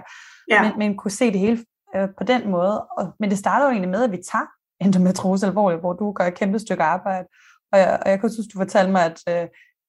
[0.52, 0.64] yeah.
[0.64, 2.86] men, men kunne se det hele øh, på den måde.
[2.98, 4.46] Og, men det starter jo egentlig med, at vi tager
[4.82, 7.28] endometriose alvorligt, hvor du gør et kæmpe stykke arbejde.
[7.72, 9.48] Og jeg, og jeg kunne synes, du fortalte mig, at øh,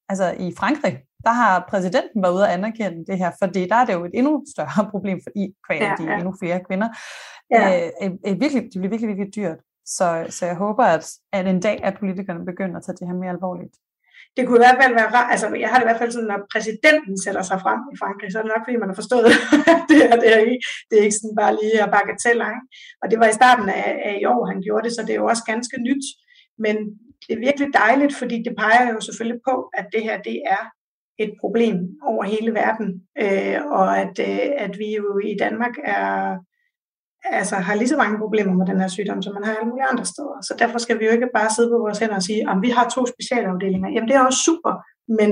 [0.09, 3.85] altså i Frankrig, der har præsidenten været ude at anerkende det her, fordi der er
[3.85, 6.15] det jo et endnu større problem, fordi kvæl ja, de ja.
[6.19, 6.89] endnu flere kvinder.
[7.51, 7.89] Ja.
[8.03, 9.59] Øh, øh, virkelig, det bliver virkelig, virkelig dyrt.
[9.97, 13.15] Så, så jeg håber, at, at en dag, at politikerne begynder at tage det her
[13.23, 13.75] mere alvorligt.
[14.37, 16.31] Det kunne i hvert fald være rart, altså jeg har det i hvert fald sådan,
[16.33, 19.27] når præsidenten sætter sig frem i Frankrig, så er det nok, fordi man har forstået,
[19.73, 22.47] at det, er, det, er ikke, det er ikke sådan bare lige at bagatelle.
[23.03, 25.23] Og det var i starten af, af i år, han gjorde det, så det er
[25.23, 26.05] jo også ganske nyt.
[26.65, 26.77] Men
[27.25, 30.63] det er virkelig dejligt, fordi det peger jo selvfølgelig på, at det her det er
[31.25, 31.77] et problem
[32.11, 32.89] over hele verden,
[33.25, 36.39] øh, og at, øh, at vi jo i Danmark er
[37.25, 39.91] altså, har lige så mange problemer med den her sygdom, som man har alle mulige
[39.93, 40.37] andre steder.
[40.49, 42.71] Så derfor skal vi jo ikke bare sidde på vores hænder og sige, at vi
[42.77, 43.89] har to specialafdelinger.
[43.95, 44.73] Jamen det er også super,
[45.19, 45.31] men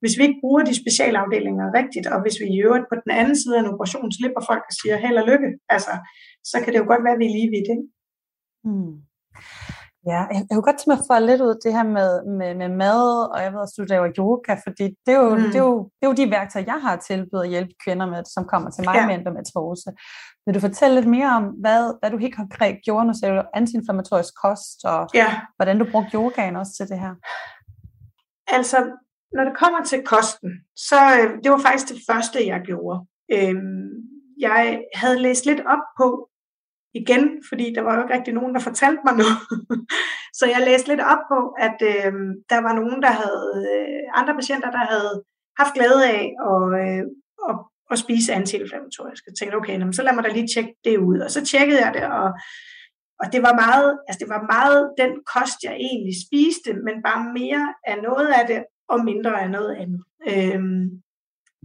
[0.00, 3.36] hvis vi ikke bruger de specialafdelinger rigtigt, og hvis vi i øvrigt på den anden
[3.40, 5.92] side af en operation slipper folk og siger held og lykke, altså,
[6.50, 7.68] så kan det jo godt være, at vi er lige vidt.
[7.74, 7.86] Ikke?
[8.66, 8.92] Hmm.
[10.06, 12.54] Ja, jeg, jeg kunne godt tænke mig at få lidt ud det her med, med,
[12.54, 15.42] med mad, og jeg ved også, du laver yoga, fordi det er, jo, mm.
[15.42, 18.22] det, er jo, det er jo de værktøjer, jeg har tilbudt at hjælpe kvinder med,
[18.34, 19.06] som kommer til mig ja.
[19.06, 19.90] med endometriose.
[20.46, 23.42] Vil du fortælle lidt mere om, hvad, hvad du helt konkret gjorde, nu sagde du
[23.54, 25.40] antiinflammatorisk kost, og ja.
[25.56, 27.14] hvordan du brugte yogaen også til det her?
[28.56, 28.78] Altså,
[29.32, 33.06] når det kommer til kosten, så øh, det var faktisk det første, jeg gjorde.
[33.32, 33.90] Øhm,
[34.38, 36.27] jeg havde læst lidt op på,
[37.00, 39.38] igen, fordi der var jo ikke rigtig nogen, der fortalte mig noget.
[40.38, 42.12] så jeg læste lidt op på, at øh,
[42.52, 45.12] der var nogen, der havde, øh, andre patienter, der havde
[45.60, 47.04] haft glæde af at, øh,
[47.48, 47.56] at,
[47.92, 49.22] at spise antiinflammatorisk.
[49.26, 51.18] Jeg tænkte, okay, så lad mig da lige tjekke det ud.
[51.18, 52.28] Og så tjekkede jeg det, og,
[53.20, 57.22] og det var meget, altså det var meget den kost, jeg egentlig spiste, men bare
[57.40, 60.02] mere af noget af det, og mindre af noget andet.
[60.30, 61.02] Øhm,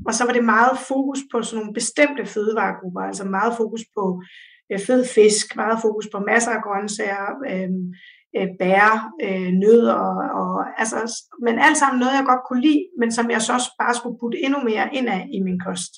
[0.07, 4.21] og så var det meget fokus på sådan nogle bestemte fødevaregrupper, altså meget fokus på
[4.79, 7.71] fed fisk, meget fokus på masser af grøntsager, øh,
[8.37, 8.89] øh, bær,
[9.27, 10.51] øh, nødder, og, og,
[10.81, 10.97] altså,
[11.45, 14.19] men alt sammen noget, jeg godt kunne lide, men som jeg så også bare skulle
[14.19, 15.93] putte endnu mere ind af i min kost.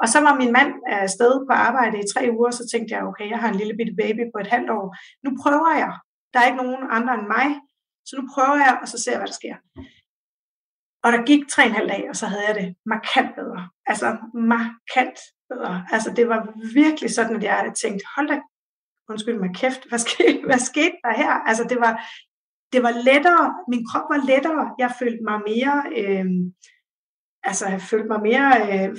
[0.00, 3.26] Og så var min mand afsted på arbejde i tre uger, så tænkte jeg, okay,
[3.30, 4.86] jeg har en lille bitte baby på et halvt år.
[5.24, 5.92] Nu prøver jeg.
[6.32, 7.48] Der er ikke nogen andre end mig,
[8.06, 9.56] så nu prøver jeg, og så ser jeg, hvad der sker.
[11.04, 13.68] Og der gik tre og en halv dag, og så havde jeg det markant bedre.
[13.86, 14.06] Altså
[14.54, 15.18] markant.
[15.92, 16.40] Altså det var
[16.74, 18.40] virkelig sådan, at jeg tænkte, hold da,
[19.08, 21.32] undskyld mig kæft, hvad skete, hvad skete der her?
[21.32, 21.94] Altså det var,
[22.72, 26.26] det var lettere, min krop var lettere, jeg følte mig mere, øh,
[27.42, 28.96] altså jeg følte mig mere øh,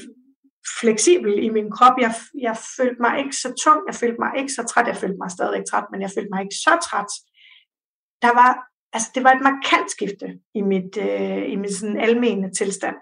[0.79, 1.95] fleksibel i min krop.
[2.01, 5.17] Jeg, jeg følte mig ikke så tung, jeg følte mig ikke så træt, jeg følte
[5.17, 7.11] mig stadig træt, men jeg følte mig ikke så træt.
[8.21, 8.51] Der var,
[8.93, 12.95] altså det var et markant skifte i mit, øh, i min sådan almene tilstand.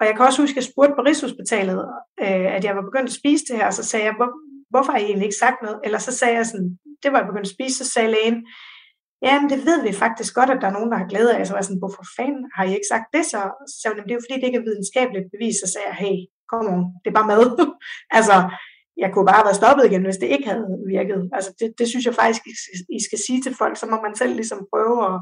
[0.00, 1.80] Og jeg kan også huske, at jeg spurgte på Rigshospitalet,
[2.24, 4.30] øh, at jeg var begyndt at spise det her, og så sagde jeg, Hvor,
[4.72, 5.78] hvorfor har I egentlig ikke sagt noget?
[5.84, 6.70] Eller så sagde jeg sådan,
[7.02, 8.38] det var jeg begyndt at spise, så sagde lægen,
[9.26, 11.38] ja, men det ved vi faktisk godt, at der er nogen, der har glæde af.
[11.38, 13.40] Altså, så var jeg sådan, hvorfor fanden har I ikke sagt det så?
[13.70, 15.56] Så sagde hun, det er jo fordi, det ikke er videnskabeligt bevis.
[15.60, 16.16] Så sagde jeg, hey,
[16.50, 17.44] kom on, det er bare mad.
[18.18, 18.36] altså,
[19.02, 21.20] jeg kunne bare have været stoppet igen, hvis det ikke havde virket.
[21.36, 22.42] Altså, det, det synes jeg faktisk,
[22.98, 25.16] I skal sige til folk, så må man selv ligesom prøve at,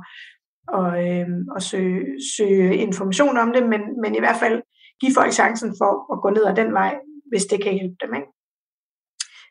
[0.69, 2.05] og, øh, og søge,
[2.37, 4.63] søge information om det, men, men i hvert fald
[5.01, 6.99] give folk chancen for at gå ned ad den vej,
[7.31, 8.15] hvis det kan hjælpe dem.
[8.15, 8.29] Ikke?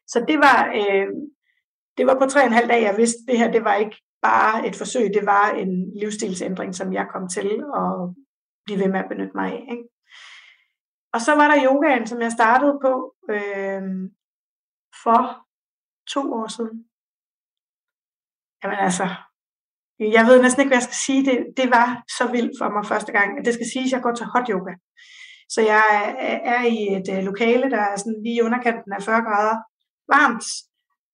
[0.07, 1.07] Så det var, øh,
[1.97, 3.97] det var på tre og en halv dag, jeg vidste, det her det var ikke
[4.21, 7.49] bare et forsøg, det var en livsstilsændring, som jeg kom til
[7.81, 7.93] at
[8.65, 9.67] blive ved med at benytte mig af.
[9.71, 9.83] Ikke?
[11.13, 13.83] Og så var der yogaen, som jeg startede på øh,
[15.03, 15.47] for
[16.13, 16.77] to år siden.
[18.63, 19.07] Jamen altså,
[19.99, 21.25] jeg ved næsten ikke, hvad jeg skal sige.
[21.25, 23.45] Det, det var så vildt for mig første gang.
[23.45, 24.73] Det skal siges, at jeg går til hot yoga.
[25.49, 29.21] Så jeg er i et øh, lokale, der er sådan lige i underkanten af 40
[29.21, 29.57] grader
[30.15, 30.45] varmt.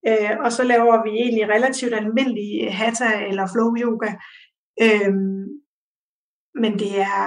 [0.07, 4.11] Øh, og så laver vi egentlig relativt almindelig øh, hatha eller flow yoga.
[4.83, 5.13] Øh,
[6.61, 7.23] men det er,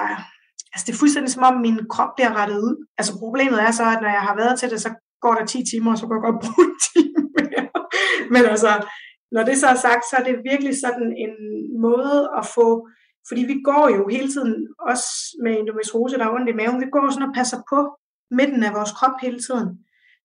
[0.72, 2.86] altså det er fuldstændig som om min krop bliver rettet ud.
[2.98, 4.90] Altså problemet er så, at når jeg har været til det, så
[5.20, 7.68] går der 10 timer, og så kan jeg godt bruge en time mere.
[8.32, 8.72] Men altså,
[9.32, 11.34] når det så er sagt, så er det virkelig sådan en
[11.80, 12.88] måde at få,
[13.28, 15.08] fordi vi går jo hele tiden, også
[15.42, 17.78] med endometriose, der er ondt i maven, vi går sådan og passer på
[18.30, 19.68] midten af vores krop hele tiden.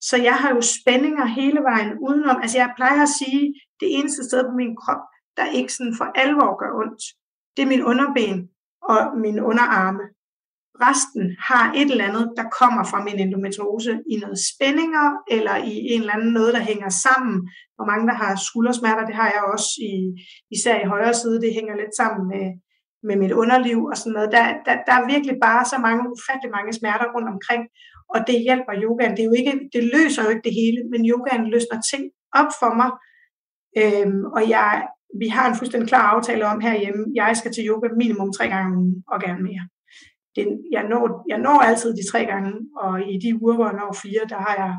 [0.01, 2.37] Så jeg har jo spændinger hele vejen udenom.
[2.41, 3.43] Altså jeg plejer at sige,
[3.79, 5.03] det eneste sted på min krop,
[5.37, 7.03] der ikke sådan for alvor gør ondt,
[7.55, 8.49] det er min underben
[8.81, 10.03] og mine underarme.
[10.85, 15.75] Resten har et eller andet, der kommer fra min endometriose i noget spændinger, eller i
[15.93, 17.35] en eller anden noget, der hænger sammen.
[17.75, 19.93] Hvor mange, der har skuldersmerter, det har jeg også, i,
[20.55, 22.45] især i højre side, det hænger lidt sammen med,
[23.07, 24.29] med mit underliv og sådan noget.
[24.35, 27.63] Der, der, der er virkelig bare så mange, ufattelig mange smerter rundt omkring,
[28.13, 29.15] og det hjælper yogaen.
[29.15, 32.03] Det, er jo ikke, det løser jo ikke det hele, men yogaen løsner ting
[32.39, 32.89] op for mig.
[33.81, 34.71] Øhm, og jeg,
[35.21, 38.67] vi har en fuldstændig klar aftale om herhjemme, jeg skal til yoga minimum tre gange
[38.71, 39.65] om ugen, og gerne mere
[40.35, 42.53] det, jeg, når, jeg når altid de tre gange,
[42.83, 44.73] og i de uger, hvor jeg når fire, der har jeg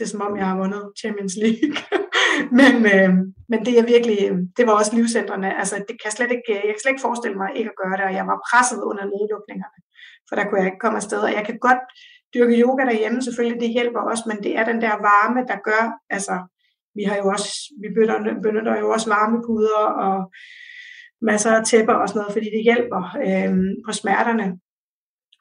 [0.00, 1.76] det er som om, jeg har vundet Champions League.
[2.58, 3.10] men, øh,
[3.50, 5.58] men det er virkelig, øh, det var også livscentrene.
[5.60, 8.04] Altså, det kan slet ikke, jeg kan slet ikke forestille mig ikke at gøre det,
[8.08, 9.78] og jeg var presset under nedlukningerne,
[10.26, 11.20] for der kunne jeg ikke komme afsted.
[11.28, 11.82] Og jeg kan godt
[12.34, 15.82] dyrke yoga derhjemme, selvfølgelig, det hjælper også, men det er den der varme, der gør,
[16.16, 16.34] altså,
[16.98, 17.50] vi har jo også,
[17.82, 20.16] vi benytter, benytter jo også varmepuder og
[21.30, 23.52] masser af tæpper og sådan noget, fordi det hjælper øh,
[23.86, 24.46] på smerterne.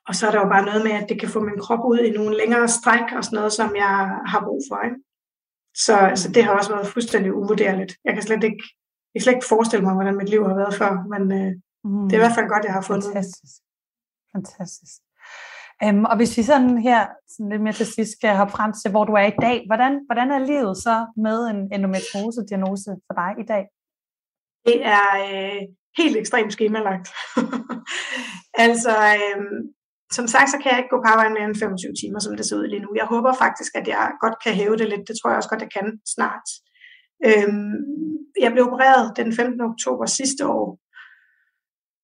[0.09, 1.99] Og så er der jo bare noget med, at det kan få min krop ud
[1.99, 3.93] i nogle længere stræk og sådan noget, som jeg
[4.31, 4.77] har brug for.
[4.87, 4.99] Ikke?
[5.85, 7.93] Så, så det har også været fuldstændig uvurderligt.
[8.05, 8.63] Jeg kan slet ikke,
[9.09, 11.51] jeg kan slet ikke forestille mig, hvordan mit liv har været før, men øh,
[11.83, 12.03] mm.
[12.07, 13.05] det er i hvert fald godt, jeg har fundet.
[13.13, 13.55] Fantastisk.
[14.35, 15.01] Fantastisk.
[15.85, 18.91] Um, og hvis vi sådan her sådan lidt mere til sidst skal have frem til,
[18.91, 20.95] hvor du er i dag, hvordan, hvordan er livet så
[21.25, 23.63] med en endometriose-diagnose for dig i dag?
[24.65, 25.61] Det er øh,
[25.97, 27.07] helt ekstremt skemalagt.
[28.67, 29.41] altså, øh,
[30.17, 32.45] som sagt, så kan jeg ikke gå på arbejde mere end 25 timer, som det
[32.45, 32.91] ser ud lige nu.
[33.01, 35.07] Jeg håber faktisk, at jeg godt kan hæve det lidt.
[35.07, 36.47] Det tror jeg også godt, jeg kan snart.
[37.27, 37.75] Øhm,
[38.43, 39.61] jeg blev opereret den 15.
[39.61, 40.67] oktober sidste år,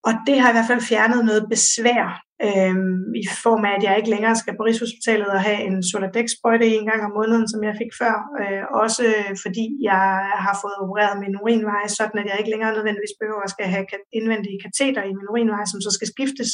[0.07, 2.05] og det har i hvert fald fjernet noget besvær
[2.47, 6.67] øhm, i form af, at jeg ikke længere skal på Rigshospitalet og have en Soladex-sprøjte
[6.67, 8.15] en gang om måneden, som jeg fik før.
[8.41, 9.05] Øh, også
[9.43, 10.05] fordi jeg
[10.45, 13.85] har fået opereret min urinvej, sådan at jeg ikke længere nødvendigvis behøver at skal have
[14.19, 16.51] indvendige kateter i min urinvej, som så skal skiftes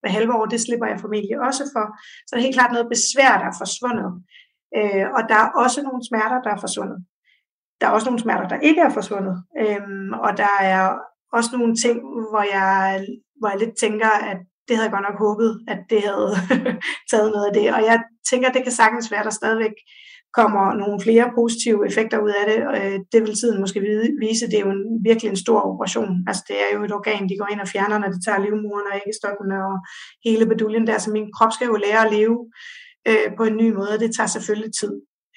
[0.00, 1.84] hver halve år, det slipper jeg formentlig også for.
[2.26, 4.10] Så det er helt klart noget besvær, der er forsvundet.
[4.78, 6.98] Øh, og der er også nogle smerter, der er forsvundet.
[7.78, 9.36] Der er også nogle smerter, der ikke er forsvundet.
[9.62, 9.82] Øh,
[10.24, 10.84] og der er
[11.36, 11.96] også nogle ting,
[12.30, 13.06] hvor jeg,
[13.38, 16.30] hvor jeg lidt tænker, at det havde jeg godt nok håbet, at det havde
[17.10, 17.66] taget noget af det.
[17.76, 17.98] Og jeg
[18.30, 19.76] tænker, at det kan sagtens være, at der stadigvæk
[20.38, 22.58] kommer nogle flere positive effekter ud af det.
[22.76, 23.80] Øh, det vil tiden måske
[24.24, 24.46] vise.
[24.50, 26.10] Det er jo en, virkelig en stor operation.
[26.28, 28.86] Altså det er jo et organ, de går ind og fjerner, når de tager livmoren
[28.90, 29.76] og æggestokkene og
[30.26, 30.98] hele beduljen der.
[30.98, 32.38] Så min krop skal jo lære at leve
[33.08, 34.92] øh, på en ny måde, og det tager selvfølgelig tid.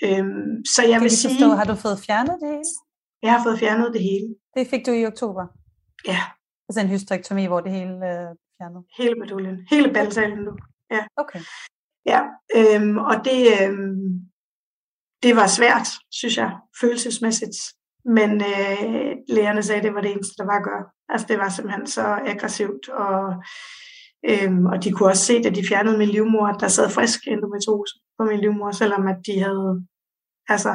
[0.05, 1.33] Øhm, så jeg kan vil sige...
[1.33, 2.69] Forstå, har du fået fjernet det hele?
[3.23, 4.27] Jeg har fået fjernet det hele.
[4.55, 5.43] Det fik du i oktober?
[6.07, 6.21] Ja.
[6.69, 8.81] Altså en hysterektomi, hvor det hele øh, fjernet?
[8.97, 9.57] Hele beduljen.
[9.69, 10.51] Hele balsalen nu.
[10.91, 11.03] Ja.
[11.17, 11.39] Okay.
[12.05, 12.21] Ja,
[12.57, 14.05] øhm, og det, øhm,
[15.23, 16.51] det var svært, synes jeg,
[16.81, 17.57] følelsesmæssigt.
[18.05, 20.85] Men øh, lægerne sagde, at det var det eneste, der var at gøre.
[21.09, 23.33] Altså det var simpelthen så aggressivt, og,
[24.29, 27.19] øhm, og de kunne også se, at de fjernede min livmor, at der sad frisk
[27.27, 29.85] endometriose på min livmor, selvom at de havde
[30.49, 30.73] altså,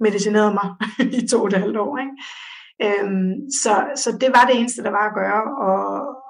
[0.00, 0.68] medicineret mig
[1.18, 1.98] i to og et halvt år.
[1.98, 2.14] Ikke?
[2.84, 3.32] Øhm,
[3.62, 5.82] så, så det var det eneste, der var at gøre, og,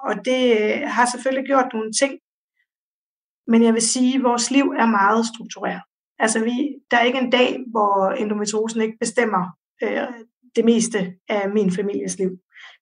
[0.07, 2.13] og det øh, har selvfølgelig gjort nogle ting,
[3.47, 5.81] men jeg vil sige, at vores liv er meget struktureret.
[6.19, 6.55] Altså vi,
[6.91, 9.43] der er ikke en dag, hvor endometriosen ikke bestemmer
[9.83, 10.07] øh,
[10.55, 12.31] det meste af min families liv.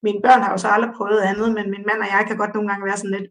[0.02, 2.54] Mine børn har jo så aldrig prøvet andet, men min mand og jeg kan godt
[2.54, 3.30] nogle gange være sådan lidt,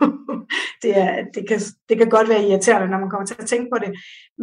[0.82, 1.58] det, er, det, kan,
[1.88, 3.90] det kan godt være irriterende, når man kommer til at tænke på det.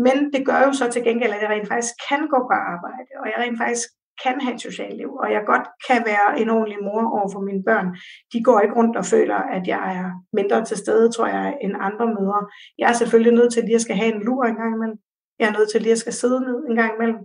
[0.05, 3.09] Men det gør jo så til gengæld, at jeg rent faktisk kan gå på arbejde,
[3.21, 3.87] og jeg rent faktisk
[4.23, 7.39] kan have et socialt liv, og jeg godt kan være en ordentlig mor over for
[7.39, 7.87] mine børn.
[8.33, 11.73] De går ikke rundt og føler, at jeg er mindre til stede, tror jeg, end
[11.79, 12.41] andre mødre.
[12.77, 14.97] Jeg er selvfølgelig nødt til lige at skal have en lur en gang imellem.
[15.39, 17.19] Jeg er nødt til lige at skal sidde ned en gang imellem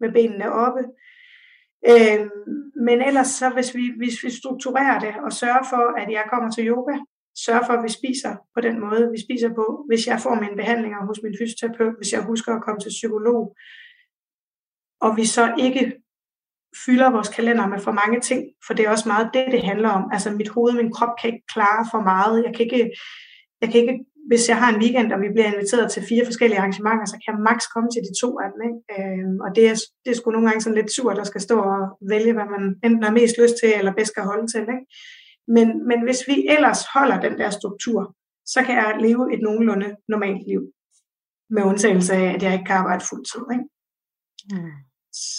[0.00, 0.82] med benene oppe.
[1.90, 2.20] Øh,
[2.86, 6.50] men ellers så, hvis vi, hvis vi strukturerer det og sørger for, at jeg kommer
[6.50, 6.96] til yoga,
[7.44, 9.84] sørger for, at vi spiser på den måde, vi spiser på.
[9.88, 13.56] Hvis jeg får mine behandlinger hos min fysioterapeut, hvis jeg husker at komme til psykolog,
[15.00, 15.92] og vi så ikke
[16.84, 19.88] fylder vores kalender med for mange ting, for det er også meget det, det handler
[19.88, 20.04] om.
[20.12, 22.44] Altså mit hoved og min krop kan ikke klare for meget.
[22.44, 22.90] Jeg kan ikke,
[23.60, 26.58] jeg kan ikke hvis jeg har en weekend, og vi bliver inviteret til fire forskellige
[26.58, 28.60] arrangementer, så kan jeg maks komme til de to af dem.
[28.68, 28.80] Ikke?
[28.94, 29.74] Øhm, og det er,
[30.04, 32.64] det er sgu nogle gange sådan lidt surt, der skal stå og vælge, hvad man
[32.84, 34.64] enten har mest lyst til, eller bedst skal holde til.
[34.74, 34.84] Ikke?
[35.56, 38.00] Men, men hvis vi ellers holder den der struktur,
[38.54, 40.62] så kan jeg leve et nogenlunde normalt liv.
[41.50, 43.44] Med undtagelse af, at jeg ikke kan arbejde fuldtid.
[43.54, 43.64] Ikke?
[44.52, 44.76] Mm.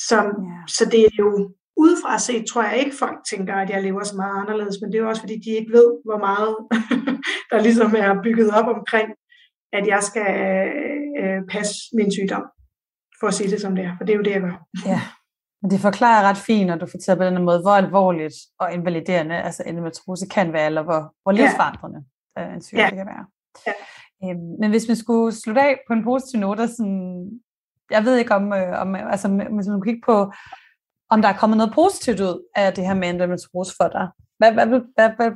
[0.07, 0.67] Så, yeah.
[0.67, 1.29] så det er jo
[1.77, 4.97] udefra set, tror jeg ikke, folk tænker, at jeg lever så meget anderledes, men det
[4.97, 6.51] er jo også, fordi de ikke ved, hvor meget
[7.51, 9.09] der ligesom er bygget op omkring,
[9.73, 10.29] at jeg skal
[11.21, 12.45] øh, passe min sygdom,
[13.19, 14.55] for at sige det som det er, for det er jo det, jeg gør.
[14.85, 15.01] Ja,
[15.61, 19.35] men det forklarer ret fint, når du fortæller på den måde, hvor alvorligt og invaliderende
[19.47, 21.99] altså endometriose kan være, eller hvor, hvor livsforandrende
[22.37, 22.47] ja.
[22.47, 22.89] Øh, en sygdom ja.
[22.89, 23.25] kan være.
[23.67, 23.73] Ja.
[24.23, 27.41] Øhm, men hvis man skulle slutte af på en positiv note, sådan,
[27.91, 30.31] jeg ved ikke om, øh, om altså, hvis man kigge på
[31.13, 34.05] om der er kommet noget positivt ud af det her med endometriose for dig.
[34.39, 35.31] Hvad, hvad, vil, hvad, hvad,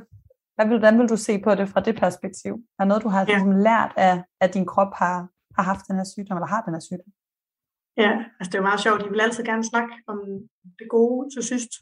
[0.56, 2.52] hvad vil, hvordan vil du se på det fra det perspektiv?
[2.80, 3.26] Er noget, du har ja.
[3.26, 5.16] ligesom, lært af, at din krop har,
[5.56, 7.10] har haft den her sygdom, eller har den her sygdom?
[8.04, 9.00] Ja, altså det er jo meget sjovt.
[9.04, 10.18] De vil altid gerne snakke om
[10.78, 11.72] det gode til sidst.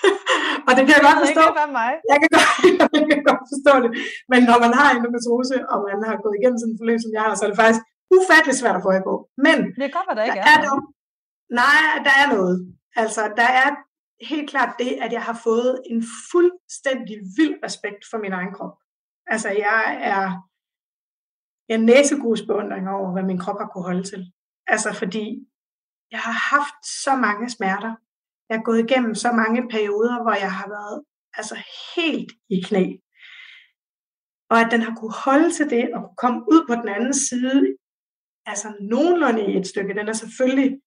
[0.66, 1.44] og det kan jeg godt forstå.
[1.58, 1.92] Det mig.
[2.12, 2.50] Jeg kan godt,
[3.00, 3.90] jeg kan godt forstå det.
[4.32, 7.22] Men når man har endometriose, og man har gået igennem sådan en forløb, som jeg
[7.24, 7.82] har, så er det faktisk
[8.18, 9.14] ufatteligt svært at få på.
[9.46, 10.80] Men det kan godt være, der ikke er, er dog,
[11.50, 12.76] Nej, der er noget.
[12.96, 13.68] Altså, der er
[14.30, 18.76] helt klart det, at jeg har fået en fuldstændig vild respekt for min egen krop.
[19.26, 20.48] Altså, jeg er
[21.68, 24.32] en næsegrusbeundring over, hvad min krop har kunne holde til.
[24.66, 25.48] Altså, fordi
[26.10, 27.94] jeg har haft så mange smerter.
[28.48, 31.04] Jeg har gået igennem så mange perioder, hvor jeg har været
[31.34, 31.56] altså
[31.96, 32.84] helt i knæ.
[34.50, 37.76] Og at den har kunne holde til det og komme ud på den anden side,
[38.46, 39.94] altså nogenlunde i et stykke.
[39.94, 40.80] Den er selvfølgelig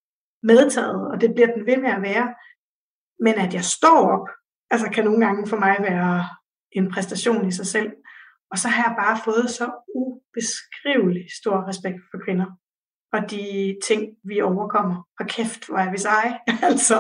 [0.44, 2.36] medtaget, og det bliver den ved med at være.
[3.20, 4.28] Men at jeg står op,
[4.72, 6.26] altså kan nogle gange for mig være
[6.72, 7.92] en præstation i sig selv.
[8.52, 12.46] Og så har jeg bare fået så ubeskrivelig stor respekt for kvinder.
[13.14, 15.08] Og de ting, vi overkommer.
[15.20, 16.40] Og kæft, hvor er vi seje.
[16.70, 16.98] altså,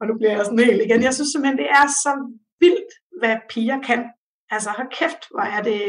[0.00, 1.02] og nu bliver jeg sådan helt igen.
[1.02, 2.12] Jeg synes simpelthen, det er så
[2.60, 4.10] vildt, hvad piger kan.
[4.50, 5.82] Altså, hold kæft, hvor er det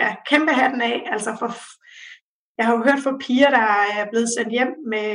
[0.00, 1.08] ja, kæmpe hatten af.
[1.12, 1.48] Altså, for,
[2.58, 3.66] jeg har jo hørt fra piger, der
[3.98, 5.10] er blevet sendt hjem med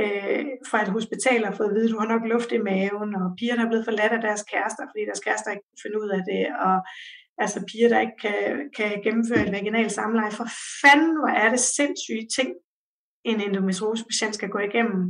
[0.00, 3.10] øh, fra et hospital og fået at vide, at du har nok luft i maven,
[3.20, 6.00] og piger, der er blevet forladt af deres kærester, fordi deres kærester ikke kan finde
[6.02, 6.76] ud af det, og
[7.42, 10.38] altså piger, der ikke kan, kan gennemføre et vaginalt samleje.
[10.40, 10.48] For
[10.82, 12.50] fanden, hvor er det sindssyge ting,
[13.30, 15.02] en endometriosepatient skal gå igennem,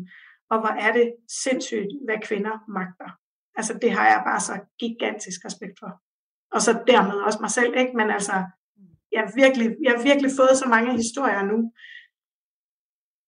[0.50, 1.08] og hvor er det
[1.44, 3.10] sindssygt, hvad kvinder magter.
[3.58, 5.90] Altså det har jeg bare så gigantisk respekt for.
[6.54, 7.92] Og så dermed også mig selv, ikke?
[7.96, 8.36] Men altså,
[9.16, 11.58] jeg har virkelig, jeg har virkelig fået så mange historier nu,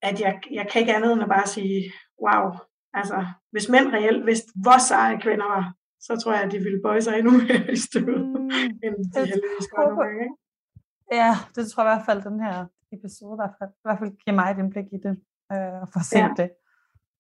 [0.09, 1.79] at jeg, jeg kan ikke andet end at bare sige,
[2.25, 2.45] wow,
[3.01, 3.19] altså
[3.53, 5.65] hvis mænd reelt vidste, hvor seje kvinder var,
[6.07, 9.21] så tror jeg, at de ville bøje sig endnu mere i støvet, mm, end de
[9.33, 10.21] heldigvis gør nogle gange.
[10.27, 10.37] Ikke?
[11.21, 12.57] Ja, det tror jeg i hvert fald, den her
[12.97, 15.15] episode i hvert fald, i hvert fald giver mig et indblik i det,
[15.55, 16.31] øh, for at se ja.
[16.41, 16.49] det.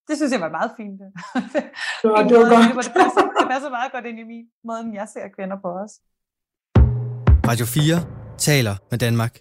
[0.09, 0.97] Det synes jeg var meget fint.
[1.01, 1.11] Det,
[2.03, 2.87] det, var, det var godt.
[2.89, 5.93] Det passer, det passer meget godt ind i min måde, jeg ser kvinder på os.
[7.51, 9.39] Radio 4 taler med Danmark.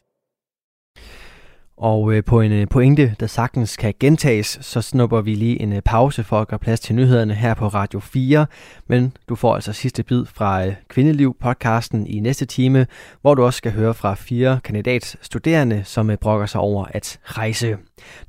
[1.78, 5.74] Og øh, på en øh, pointe, der sagtens kan gentages, så snupper vi lige en
[5.74, 8.46] øh, pause for at gøre plads til nyhederne her på Radio 4.
[8.88, 12.88] Men du får altså sidste bid fra Kvindeliv-podcasten i næste time,
[13.22, 17.78] hvor du også skal høre fra fire kandidatstuderende, som brokker sig over at rejse.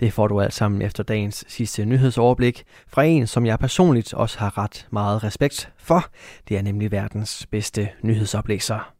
[0.00, 4.38] Det får du alt sammen efter dagens sidste nyhedsoverblik fra en, som jeg personligt også
[4.38, 6.04] har ret meget respekt for.
[6.48, 8.97] Det er nemlig verdens bedste nyhedsoplæser.